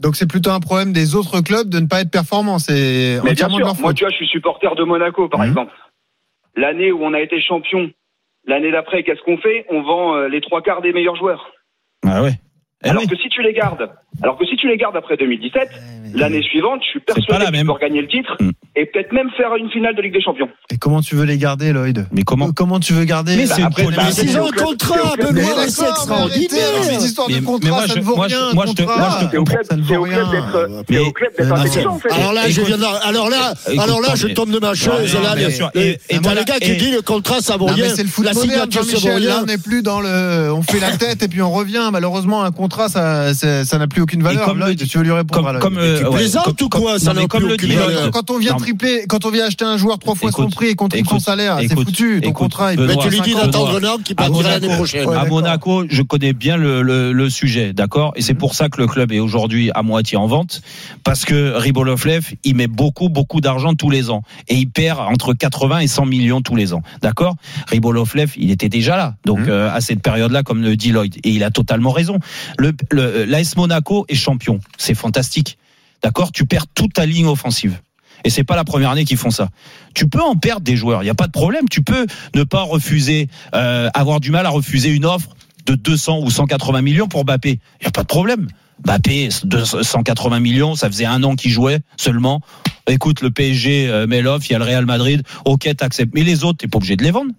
Donc 0.00 0.14
c'est 0.16 0.28
plutôt 0.28 0.50
un 0.50 0.60
problème 0.60 0.92
des 0.92 1.14
autres 1.16 1.40
clubs 1.40 1.68
de 1.68 1.80
ne 1.80 1.86
pas 1.86 2.00
être 2.00 2.10
performants. 2.10 2.58
C'est 2.60 3.18
Mais 3.24 3.32
bien 3.34 3.48
sûr, 3.48 3.74
moi, 3.80 3.92
tu 3.92 4.04
vois, 4.04 4.10
je 4.10 4.16
suis 4.16 4.28
supporter 4.28 4.74
de 4.76 4.84
Monaco, 4.84 5.28
par 5.28 5.40
Mhm. 5.40 5.48
exemple. 5.48 5.72
L'année 6.56 6.92
où 6.92 7.04
on 7.04 7.12
a 7.12 7.20
été 7.20 7.40
champion, 7.40 7.90
l'année 8.46 8.70
d'après, 8.70 9.02
qu'est-ce 9.02 9.22
qu'on 9.22 9.38
fait? 9.38 9.66
On 9.70 9.82
vend 9.82 10.16
euh, 10.16 10.28
les 10.28 10.40
trois 10.40 10.62
quarts 10.62 10.82
des 10.82 10.92
meilleurs 10.92 11.16
joueurs. 11.16 11.52
Ah 12.06 12.22
ouais. 12.22 12.32
Eh 12.84 12.90
alors 12.90 13.02
oui. 13.02 13.08
que 13.08 13.16
si 13.16 13.28
tu 13.28 13.42
les 13.42 13.52
gardes, 13.52 13.88
alors 14.22 14.36
que 14.38 14.44
si 14.46 14.56
tu 14.56 14.68
les 14.68 14.76
gardes 14.76 14.96
après 14.96 15.16
2017, 15.16 15.68
l'année 16.14 16.42
suivante, 16.42 16.80
je 16.84 16.90
suis 16.90 17.00
persuadé 17.00 17.44
la 17.44 17.50
que 17.50 17.52
même. 17.52 17.60
tu 17.62 17.66
peux 17.66 17.72
regagner 17.72 18.00
le 18.02 18.08
titre 18.08 18.36
Mm. 18.40 18.50
et 18.76 18.86
peut-être 18.86 19.12
même 19.12 19.30
faire 19.36 19.54
une 19.56 19.70
finale 19.70 19.94
de 19.96 20.02
Ligue 20.02 20.12
des 20.12 20.22
Champions. 20.22 20.48
Et 20.70 20.76
comment 20.78 21.00
tu 21.00 21.14
veux 21.16 21.24
les 21.24 21.38
garder, 21.38 21.72
Lloyd? 21.72 22.06
Mais 22.12 22.22
comment 22.22 22.48
Euh, 22.48 22.52
Comment 22.54 22.78
tu 22.80 22.92
veux 22.92 23.04
garder 23.04 23.36
Mais 23.36 23.46
Bah, 23.46 23.54
c'est 23.56 23.60
une 23.62 23.66
après, 23.68 23.84
c'est 24.12 24.26
s'ils 24.26 24.38
ont 24.40 24.46
un 24.46 24.50
contrat, 24.50 25.16
Benoît, 25.16 25.66
c'est 25.68 25.88
extraordinaire. 25.88 26.82
ces 26.82 27.04
histoires 27.06 27.28
de 27.28 27.38
contrat, 27.40 27.86
ça 27.86 27.94
je- 27.94 27.98
ne 27.98 28.04
vaut 28.04 28.16
moi, 28.16 28.28
je- 28.28 28.36
rien. 28.36 28.52
moi, 28.54 28.64
je 28.66 28.72
te- 28.72 28.82
contrat. 28.82 28.98
moi, 28.98 29.08
je 29.20 29.24
te 29.26 29.30
C'est 29.32 29.38
au 29.38 29.44
club, 29.44 29.64
Ça 29.64 29.76
ne 29.76 29.82
c'est 29.82 29.94
vaut 29.94 30.02
au 30.02 30.04
club 30.06 30.26
rien. 30.28 30.30
d'être, 30.30 30.68
mais- 30.90 31.50
intelligent, 31.52 31.90
en 31.94 31.98
fait. 31.98 32.12
Alors 32.12 32.32
là, 32.32 32.48
je 32.48 32.60
viens 32.60 32.78
alors 33.04 33.28
là, 33.30 33.54
Écoute, 33.68 33.80
alors 33.84 34.00
là, 34.00 34.08
je 34.14 34.28
tombe 34.28 34.50
de 34.50 34.58
ma 34.58 34.74
chaise. 34.74 35.16
Et- 35.74 35.98
t'as 36.20 36.34
le 36.34 36.44
gars 36.44 36.58
qui 36.60 36.76
dit 36.76 36.90
le 36.90 37.02
contrat, 37.02 37.40
ça 37.40 37.56
vaut 37.56 37.66
rien. 37.66 37.88
c'est 37.94 38.02
le 38.02 38.08
foot 38.08 38.24
La 38.24 38.32
moderne, 38.32 38.50
signature, 38.70 38.84
ça 38.84 38.92
vaut 38.92 38.98
Jean-Michel. 39.00 39.24
Là, 39.28 39.34
rien. 39.34 39.42
on 39.42 39.46
n'est 39.46 39.58
plus 39.58 39.82
dans 39.82 40.00
le. 40.00 40.52
On 40.52 40.62
fait 40.62 40.80
la 40.80 40.96
tête 40.96 41.22
et 41.22 41.28
puis 41.28 41.42
on 41.42 41.50
revient. 41.50 41.88
Malheureusement, 41.92 42.42
un 42.42 42.50
contrat, 42.50 42.73
ça, 42.88 43.34
ça 43.34 43.64
ça 43.64 43.78
n'a 43.78 43.86
plus 43.86 44.02
aucune 44.02 44.22
valeur. 44.22 44.44
comme 44.46 44.58
Lloyd, 44.58 44.80
le- 44.80 44.86
tu 44.86 44.98
veux 44.98 45.04
lui 45.04 45.12
répondre 45.12 45.44
comme, 45.52 45.58
comme, 45.58 45.78
euh, 45.78 45.98
tu 46.00 46.04
ouais, 46.06 46.10
plaisantes 46.16 46.44
comme- 46.44 46.66
ou 46.66 46.68
quoi 46.68 46.90
comme- 46.92 46.98
Ça 46.98 47.14
non, 47.14 47.26
comme 47.26 47.40
plus 47.40 47.48
le 47.48 47.54
aucune 47.54 47.68
dit 47.70 47.74
valeur. 47.76 48.00
Lloyd, 48.02 48.10
Quand- 48.12 48.30
on 48.30 48.38
vient 48.38 48.54
tripler, 48.54 49.04
quand 49.08 49.24
on 49.24 49.30
vient 49.30 49.44
acheter 49.46 49.64
un 49.64 49.76
joueur 49.76 49.98
trois 49.98 50.14
fois 50.14 50.30
son 50.30 50.42
Écoute, 50.42 50.54
prix 50.54 50.66
et 50.68 50.74
qu'on 50.74 50.88
triple 50.88 51.08
son 51.08 51.18
salaire, 51.18 51.58
c'est 51.60 51.72
foutu. 51.74 52.20
Ton 52.22 52.28
écoute, 52.30 52.34
contrat, 52.44 52.74
il. 52.74 52.80
Mais 52.80 52.96
tu 52.96 53.08
lui 53.10 53.20
dis 53.20 53.34
d'attendre 53.34 53.80
un 53.82 53.88
an 53.88 53.96
qui 54.04 54.14
partira 54.14 54.36
Monaco. 54.42 54.60
l'année 54.60 54.74
prochaine. 54.76 55.08
Ouais, 55.08 55.16
à. 55.16 55.24
Monaco, 55.24 55.84
je 55.88 56.02
connais 56.02 56.32
bien 56.32 56.56
le, 56.56 56.82
le, 56.82 57.12
le 57.12 57.30
sujet, 57.30 57.72
d'accord? 57.72 58.12
Et 58.16 58.22
c'est 58.22 58.34
pour 58.34 58.54
ça 58.54 58.68
que 58.68 58.80
le 58.80 58.86
club 58.86 59.12
est 59.12 59.20
aujourd'hui 59.20 59.70
à 59.74 59.82
moitié 59.82 60.16
en 60.18 60.26
vente, 60.26 60.60
parce 61.04 61.24
que 61.24 61.52
Ribolovlev, 61.56 62.24
il 62.44 62.54
met 62.56 62.66
beaucoup, 62.66 63.08
beaucoup 63.08 63.40
d'argent 63.40 63.74
tous 63.74 63.90
les 63.90 64.10
ans. 64.10 64.22
Et 64.48 64.54
il 64.56 64.66
perd 64.68 64.98
entre 65.00 65.32
80 65.34 65.78
et 65.80 65.86
100 65.86 66.06
millions 66.06 66.40
tous 66.40 66.56
les 66.56 66.72
ans, 66.74 66.82
d'accord? 67.02 67.36
Ribolovlev, 67.68 68.32
il 68.36 68.50
était 68.50 68.68
déjà 68.68 68.96
là, 68.96 69.14
donc 69.24 69.40
Mhm. 69.40 69.48
euh, 69.48 69.70
à 69.74 69.80
cette 69.80 70.00
période-là, 70.02 70.42
comme 70.42 70.62
le 70.62 70.76
dit 70.76 70.90
Lloyd. 70.90 71.16
Et 71.24 71.30
il 71.30 71.42
a 71.44 71.50
totalement 71.50 71.90
raison. 71.90 72.18
L'AS 72.90 73.56
Monaco 73.56 74.04
est 74.08 74.14
champion, 74.14 74.60
c'est 74.78 74.94
fantastique, 74.94 75.58
d'accord? 76.02 76.32
Tu 76.32 76.46
perds 76.46 76.66
toute 76.68 76.92
ta 76.94 77.06
ligne 77.06 77.26
offensive. 77.26 77.80
Et 78.24 78.30
c'est 78.30 78.44
pas 78.44 78.56
la 78.56 78.64
première 78.64 78.90
année 78.90 79.04
qu'ils 79.04 79.18
font 79.18 79.30
ça. 79.30 79.50
Tu 79.94 80.08
peux 80.08 80.22
en 80.22 80.36
perdre 80.36 80.62
des 80.62 80.76
joueurs, 80.76 81.02
il 81.02 81.06
y 81.06 81.10
a 81.10 81.14
pas 81.14 81.26
de 81.26 81.32
problème. 81.32 81.68
Tu 81.68 81.82
peux 81.82 82.06
ne 82.34 82.42
pas 82.42 82.62
refuser, 82.62 83.28
euh, 83.54 83.90
avoir 83.92 84.20
du 84.20 84.30
mal 84.30 84.46
à 84.46 84.48
refuser 84.48 84.90
une 84.90 85.04
offre 85.04 85.30
de 85.66 85.74
200 85.74 86.20
ou 86.22 86.30
180 86.30 86.82
millions 86.82 87.08
pour 87.08 87.24
Mbappé. 87.24 87.58
Il 87.80 87.84
y 87.84 87.86
a 87.86 87.90
pas 87.90 88.02
de 88.02 88.08
problème. 88.08 88.48
Mbappé, 88.84 89.28
180 89.30 90.40
millions, 90.40 90.74
ça 90.74 90.88
faisait 90.88 91.04
un 91.04 91.22
an 91.22 91.36
qu'il 91.36 91.50
jouait 91.50 91.80
seulement. 91.96 92.40
Écoute, 92.88 93.20
le 93.20 93.30
PSG 93.30 93.88
euh, 93.88 94.06
met 94.06 94.20
l'offre, 94.20 94.46
il 94.48 94.52
y 94.52 94.56
a 94.56 94.58
le 94.58 94.64
Real 94.64 94.84
Madrid, 94.84 95.22
ok, 95.44 95.74
t'acceptes. 95.76 96.12
Mais 96.14 96.22
les 96.22 96.44
autres, 96.44 96.58
t'es 96.58 96.68
pas 96.68 96.78
obligé 96.78 96.96
de 96.96 97.04
les 97.04 97.10
vendre. 97.10 97.30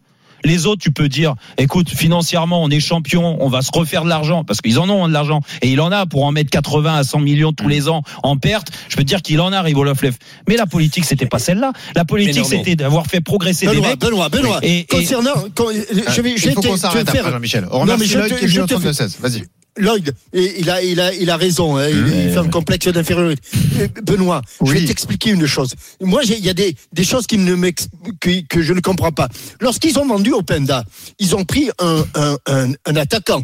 Les 0.45 0.65
autres, 0.67 0.81
tu 0.81 0.91
peux 0.91 1.10
dire, 1.10 1.36
écoute, 1.58 1.89
financièrement, 1.89 2.63
on 2.63 2.69
est 2.69 2.79
champion, 2.79 3.38
on 3.43 3.49
va 3.49 3.62
se 3.62 3.71
refaire 3.73 4.03
de 4.03 4.10
l'argent, 4.10 4.43
parce 4.43 4.62
qu'ils 4.62 4.79
en 4.79 4.89
ont 4.89 5.03
hein, 5.03 5.08
de 5.10 5.13
l'argent. 5.13 5.41
Et 5.62 5.69
il 5.69 5.81
en 5.81 5.91
a 5.91 6.05
pour 6.05 6.23
en 6.23 6.31
mettre 6.31 6.49
80 6.51 6.95
à 6.95 7.03
100 7.03 7.19
millions 7.19 7.51
tous 7.51 7.67
les 7.67 7.89
ans 7.89 8.03
en 8.23 8.38
perte. 8.38 8.67
Je 8.88 8.95
peux 8.95 9.03
te 9.03 9.08
dire 9.08 9.21
qu'il 9.21 9.41
en 9.41 9.51
a, 9.51 9.62
Rivolovlev. 9.62 10.15
Mais 10.47 10.55
la 10.55 10.65
politique, 10.67 11.05
c'était 11.05 11.25
pas 11.25 11.39
celle-là. 11.39 11.73
La 11.95 12.05
politique, 12.05 12.45
c'était 12.45 12.75
d'avoir 12.75 13.08
fait 13.08 13.21
progresser 13.21 13.65
des 13.65 13.73
Benoît, 13.73 13.89
mecs. 13.89 13.99
Benoît, 13.99 14.29
Benoît. 14.29 14.60
Et- 14.63 14.79
et- 14.79 14.86
concernant, 14.86 15.31
quand- 15.55 15.65
je 15.71 16.21
vais, 16.21 16.38
je 16.38 16.43
Il 16.43 16.49
vais 16.49 16.53
faut 16.53 16.62
te, 16.62 16.67
qu'on 16.67 16.73
te 16.75 16.79
s'arrête 16.79 17.08
après, 17.10 17.21
faire. 17.21 17.31
Jean-Michel. 17.31 17.67
On 17.71 17.79
Non, 17.79 17.86
mais 17.86 17.91
remercie 17.93 18.08
je 18.13 18.17
Lloyd 18.19 18.34
te- 18.34 18.39
qui 18.39 18.45
est 18.45 18.47
je 18.47 18.55
venu 18.55 18.67
te 18.67 18.73
au 18.75 18.79
fais- 18.79 18.91
32-16. 18.91 19.17
Vas-y. 19.19 19.43
Lloyd, 19.77 20.13
il 20.33 20.69
a, 20.69 20.81
il 20.81 20.99
a, 21.01 21.13
il 21.13 21.29
a 21.29 21.38
raison. 21.38 21.77
hein, 21.77 21.89
il, 21.89 21.97
il 21.97 22.29
fait 22.31 22.38
un 22.38 22.47
complexe 22.49 22.88
d'infériorité. 22.88 23.41
Euh, 23.79 23.88
Benoît, 24.03 24.41
je 24.63 24.71
vais 24.71 24.85
t'expliquer 24.85 25.31
une 25.31 25.45
chose. 25.45 25.73
Moi, 26.01 26.21
j'ai- 26.23 26.38
il 26.38 26.45
y 26.45 26.49
a 26.49 26.53
des, 26.53 26.75
des 26.93 27.03
choses 27.03 27.27
qui 27.27 27.38
ne 27.38 27.55
que, 28.19 28.41
que 28.47 28.61
je 28.61 28.73
ne 28.73 28.79
comprends 28.79 29.11
pas. 29.11 29.27
Lorsqu'ils 29.59 29.99
ont 29.99 30.05
vendu 30.05 30.31
Openda, 30.31 30.83
ils 31.19 31.35
ont 31.35 31.43
pris 31.43 31.69
un, 31.79 32.05
un, 32.15 32.38
un, 32.47 32.71
un 32.85 32.95
attaquant 32.95 33.43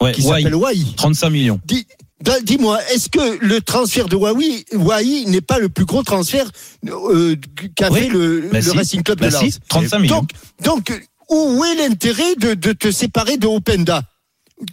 Ouais, 0.00 0.12
qui 0.12 0.22
s'appelle 0.22 0.54
Wai. 0.54 0.76
35 0.96 1.30
millions. 1.30 1.60
Dis- 1.66 1.86
da- 2.20 2.40
Dis-moi, 2.40 2.78
est-ce 2.92 3.08
que 3.08 3.38
le 3.44 3.60
transfert 3.60 4.06
de 4.08 4.16
Wai, 4.16 4.64
Wai 4.74 5.24
n'est 5.26 5.40
pas 5.40 5.58
le 5.58 5.68
plus 5.68 5.84
gros 5.86 6.02
transfert 6.02 6.50
euh, 6.86 7.36
qu'a 7.76 7.90
Oui. 7.90 8.00
fait 8.02 8.08
le, 8.08 8.48
Bah 8.52 8.58
le 8.58 8.62
si. 8.62 8.70
Racing 8.76 9.02
Club 9.02 9.18
Bah 9.20 9.26
de 9.30 9.36
si, 9.36 9.44
Lens 9.44 9.58
35 9.68 9.98
millions. 10.00 10.16
Donc, 10.18 10.30
donc, 10.64 11.02
où 11.30 11.64
est 11.64 11.74
l'intérêt 11.76 12.34
de, 12.36 12.54
de 12.54 12.72
te 12.72 12.90
séparer 12.90 13.36
de 13.38 13.46
Openda? 13.46 14.02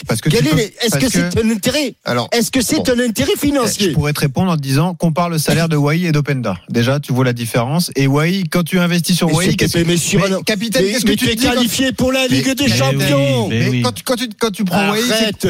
Parce 0.08 0.21
que 0.21 0.30
Quel 0.30 0.41
tu 0.41 0.47
est 0.47 0.49
peux- 0.51 0.58
les- 0.58 0.73
Est-ce 0.82 0.97
que 0.97 1.10
c'est 1.10 1.38
un 1.43 1.49
intérêt 1.49 1.95
Alors, 2.06 2.30
Est-ce 2.32 2.51
que 2.51 2.62
c'est 2.62 2.77
Bon. 2.77 2.84
un 2.95 2.99
intérêt 2.99 3.32
Je 3.36 3.39
financier 3.39 3.91
pourrais 3.91 4.13
te 4.13 4.19
répondre 4.19 4.51
en 4.51 4.56
te 4.58 4.62
disant 4.62 4.93
compare 4.95 5.30
le 5.30 5.38
salaire 5.38 5.69
de 5.69 5.75
Wai 5.75 6.04
et 6.06 6.12
d'Openda. 6.12 6.58
Déjà, 6.69 6.99
tu 6.99 7.13
vois 7.13 7.25
la 7.25 7.34
différence. 7.34 7.91
Et 7.95 8.08
Wai, 8.08 8.43
quand 8.49 8.63
tu 8.63 8.80
investis 8.80 9.15
sur 9.17 9.34
Wai, 9.34 9.56
capitaine, 9.56 9.86
mais, 9.88 10.91
qu'est-ce 10.91 11.04
que 11.06 11.10
mais 11.10 11.15
tu 11.15 11.30
es 11.30 11.36
qualifié 11.36 11.91
pour 11.91 12.12
la 12.12 12.27
Ligue 12.27 12.45
Mais- 12.47 12.56
des 12.56 12.67
mais 12.67 12.75
Champions. 12.77 13.47
oui, 13.47 13.49
mais 13.49 13.60
Mais 13.60 13.69
oui. 13.69 13.82
quand, 13.82 13.91
tu, 13.91 14.04
quand, 14.04 14.15
tu, 14.15 14.27
quand 14.39 14.51
tu 14.51 14.63
prends 14.63 14.91
Wai, 14.91 15.01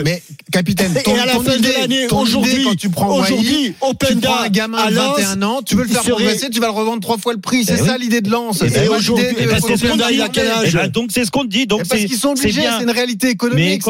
mais 0.03 0.21
capitaine, 0.51 0.93
Et 0.97 1.03
ton, 1.03 1.15
à 1.15 1.25
la 1.25 1.33
ton 1.33 1.43
fin 1.43 1.53
idée, 1.55 1.67
de 1.69 1.73
l'année, 1.79 2.07
aujourd'hui, 2.11 2.63
quand 2.63 2.75
tu 2.75 2.89
prends 2.89 3.15
aujourd'hui, 3.17 3.67
Wai, 3.67 3.73
tu 3.73 3.75
Openda 3.81 4.27
prends 4.29 4.43
un 4.43 4.49
gamin 4.49 4.77
à 4.79 4.89
de 4.89 4.95
Lens, 4.95 5.19
21 5.19 5.41
ans, 5.43 5.61
tu 5.63 5.75
veux 5.75 5.83
le 5.83 5.89
faire 5.89 6.01
progresser, 6.03 6.49
tu 6.49 6.59
vas 6.59 6.67
le 6.67 6.73
revendre 6.73 7.01
trois 7.01 7.17
fois 7.17 7.33
le 7.33 7.39
prix. 7.39 7.63
C'est 7.65 7.77
Eh 7.81 7.85
ça 7.85 7.97
l'idée 7.97 8.21
de 8.21 8.29
Lens. 8.29 8.61
Et 8.61 8.87
aujourd'hui, 8.87 9.25
il 10.11 10.21
a 10.21 10.29
quel 10.29 10.45
détourner. 10.45 10.65
âge 10.67 10.69
Eh 10.73 10.77
ben, 10.77 10.87
donc 10.89 11.09
c'est 11.13 11.25
ce 11.25 11.31
qu'on 11.31 11.43
te 11.43 11.47
dit. 11.49 11.67
Donc 11.67 11.81
c'est 11.89 12.05
qu'ils 12.05 12.17
sont 12.17 12.35
c'est 12.35 12.43
obligés, 12.43 12.61
bien. 12.61 12.77
c'est 12.77 12.83
une 12.83 12.91
réalité 12.91 13.29
économique. 13.29 13.83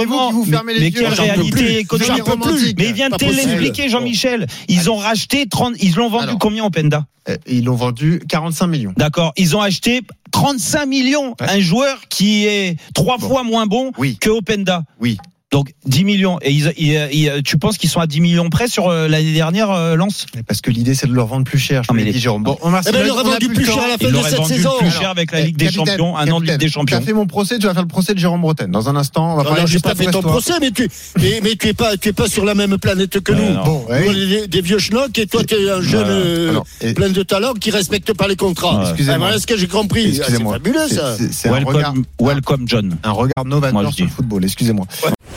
Vous 0.44 0.52
fermez 0.52 0.74
les 0.74 0.80
mais 0.80 0.86
yeux. 0.90 1.00
quelle 1.02 1.10
j'en 1.16 1.16
peux 1.16 1.22
réalité 1.32 1.80
économique. 1.80 2.76
Mais 2.78 2.86
il 2.88 2.94
vient 2.94 3.10
de 3.10 3.16
te 3.16 3.26
l'expliquer, 3.26 3.90
Jean-Michel. 3.90 4.48
Ils 4.68 4.90
ont 4.90 4.98
racheté 4.98 5.46
30, 5.48 5.76
ils 5.82 5.96
l'ont 5.96 6.10
vendu 6.10 6.24
Alors. 6.26 6.40
combien 6.40 6.66
Openda 6.66 7.06
Euh, 7.30 7.38
Ils 7.48 7.66
l'ont 7.66 7.76
vendu 7.76 8.22
45 8.30 8.68
millions. 8.68 8.94
D'accord. 8.98 9.32
Ils 9.38 9.56
ont 9.56 9.62
acheté 9.62 10.02
35 10.32 10.86
millions. 10.86 11.36
Ouais. 11.40 11.48
Un 11.50 11.60
joueur 11.60 12.02
qui 12.10 12.46
est 12.46 12.78
trois 12.94 13.18
Bon. 13.18 13.28
fois 13.28 13.44
moins 13.44 13.66
bon 13.68 13.92
Oui. 13.98 14.18
que 14.20 14.30
Openda. 14.30 14.84
Oui. 15.00 15.18
Donc 15.52 15.74
10 15.86 16.06
millions. 16.06 16.40
Et 16.42 16.52
ils, 16.52 16.72
ils- 16.78 17.10
ils- 17.12 17.44
tu 17.44 17.58
penses 17.58 17.78
qu'ils 17.78 17.90
sont 17.90 18.00
à 18.00 18.08
10 18.08 18.22
millions 18.22 18.50
près 18.50 18.70
sur 18.70 18.88
euh, 18.88 19.10
l'année 19.10 19.34
dernière, 19.34 19.70
euh, 19.70 19.98
Mais 20.34 20.44
Parce 20.44 20.62
que 20.62 20.72
l'idée, 20.72 20.96
c'est 20.96 21.08
de 21.08 21.12
le 21.14 21.22
revendre 21.22 21.44
plus 21.44 21.60
cher. 21.60 21.84
Je 21.84 21.92
Non, 21.92 21.94
te 21.94 22.00
mais 22.00 22.06
les- 22.06 22.14
dit, 22.14 22.20
Jérôme. 22.22 22.44
Bon, 22.44 22.58
on 22.62 22.70
Eh 22.70 22.92
ben, 22.94 23.06
vendu 23.12 23.50
plus 23.50 23.66
cher 23.66 23.76
temps. 23.76 23.82
à 23.82 23.88
la 23.90 23.98
fin 23.98 24.06
Ils 24.06 24.08
de 24.08 24.14
l'auraient 24.14 24.30
cette 24.30 24.40
vendu 24.40 24.54
saison. 24.54 24.72
plus 24.80 24.92
cher 24.92 25.10
avec 25.10 25.34
la 25.34 25.42
Ligue 25.42 25.58
des 25.58 25.66
Capitaine, 25.66 25.88
Champions, 25.88 26.18
un 26.18 26.32
an 26.32 26.40
de 26.40 26.46
Ligue 26.46 26.56
des 26.58 26.68
Tu 26.68 26.72
Champions. 26.72 26.98
as 26.98 27.02
fait 27.02 27.12
mon 27.12 27.28
procès, 27.28 27.60
tu 27.60 27.66
vas 27.68 27.74
faire 27.74 27.82
le 27.82 27.88
procès 27.90 28.14
de 28.14 28.20
Jérôme 28.20 28.40
Bretagne. 28.42 28.72
Dans 28.72 28.88
un 28.88 28.96
instant, 28.96 29.34
on 29.34 29.36
va 29.36 29.44
Non, 29.44 29.50
parler 29.50 29.62
non, 29.64 29.68
j'ai 29.68 29.80
pas 29.80 29.94
fait 29.94 30.06
ton 30.06 30.22
procès, 30.22 30.54
mais 30.62 30.72
tu, 30.72 30.88
mais, 31.20 31.42
mais 31.44 31.56
tu 31.58 31.68
es 31.68 31.74
pas, 31.74 31.98
tu 31.98 32.08
es 32.10 32.14
pas 32.14 32.30
sur 32.30 32.46
la 32.46 32.56
même 32.56 32.78
planète 32.78 33.20
que 33.20 33.34
nous. 33.34 33.64
Bon, 33.66 33.86
oui. 33.90 34.28
des, 34.30 34.48
des 34.48 34.62
vieux 34.62 34.80
schnocks 34.80 35.20
et 35.20 35.28
toi, 35.28 35.44
tu 35.44 35.56
es 35.56 35.70
un 35.70 35.82
jeune 35.82 36.06
euh, 36.08 36.60
plein 36.96 37.10
de 37.10 37.24
talent 37.24 37.54
qui 37.56 37.72
respecte 37.72 38.14
pas 38.14 38.30
les 38.30 38.38
contrats. 38.38 38.78
Ouais. 38.78 38.84
Excusez-moi. 38.90 39.16
Ah, 39.16 39.20
voilà 39.20 39.38
ce 39.40 39.48
que 39.48 39.58
j'ai 39.58 39.68
compris. 39.68 40.06
Ah, 40.06 40.12
C'est 40.14 40.18
Excusez-moi. 40.20 40.54
fabuleux, 40.54 40.88
ça. 40.88 41.18
Welcome, 41.52 42.06
welcome 42.22 42.64
John. 42.68 42.96
un 43.04 43.12
regard 43.12 43.44
novateur 43.46 43.94
sur 43.94 44.06
le 44.06 44.12
football. 44.12 44.46
Excusez-moi. 44.46 44.88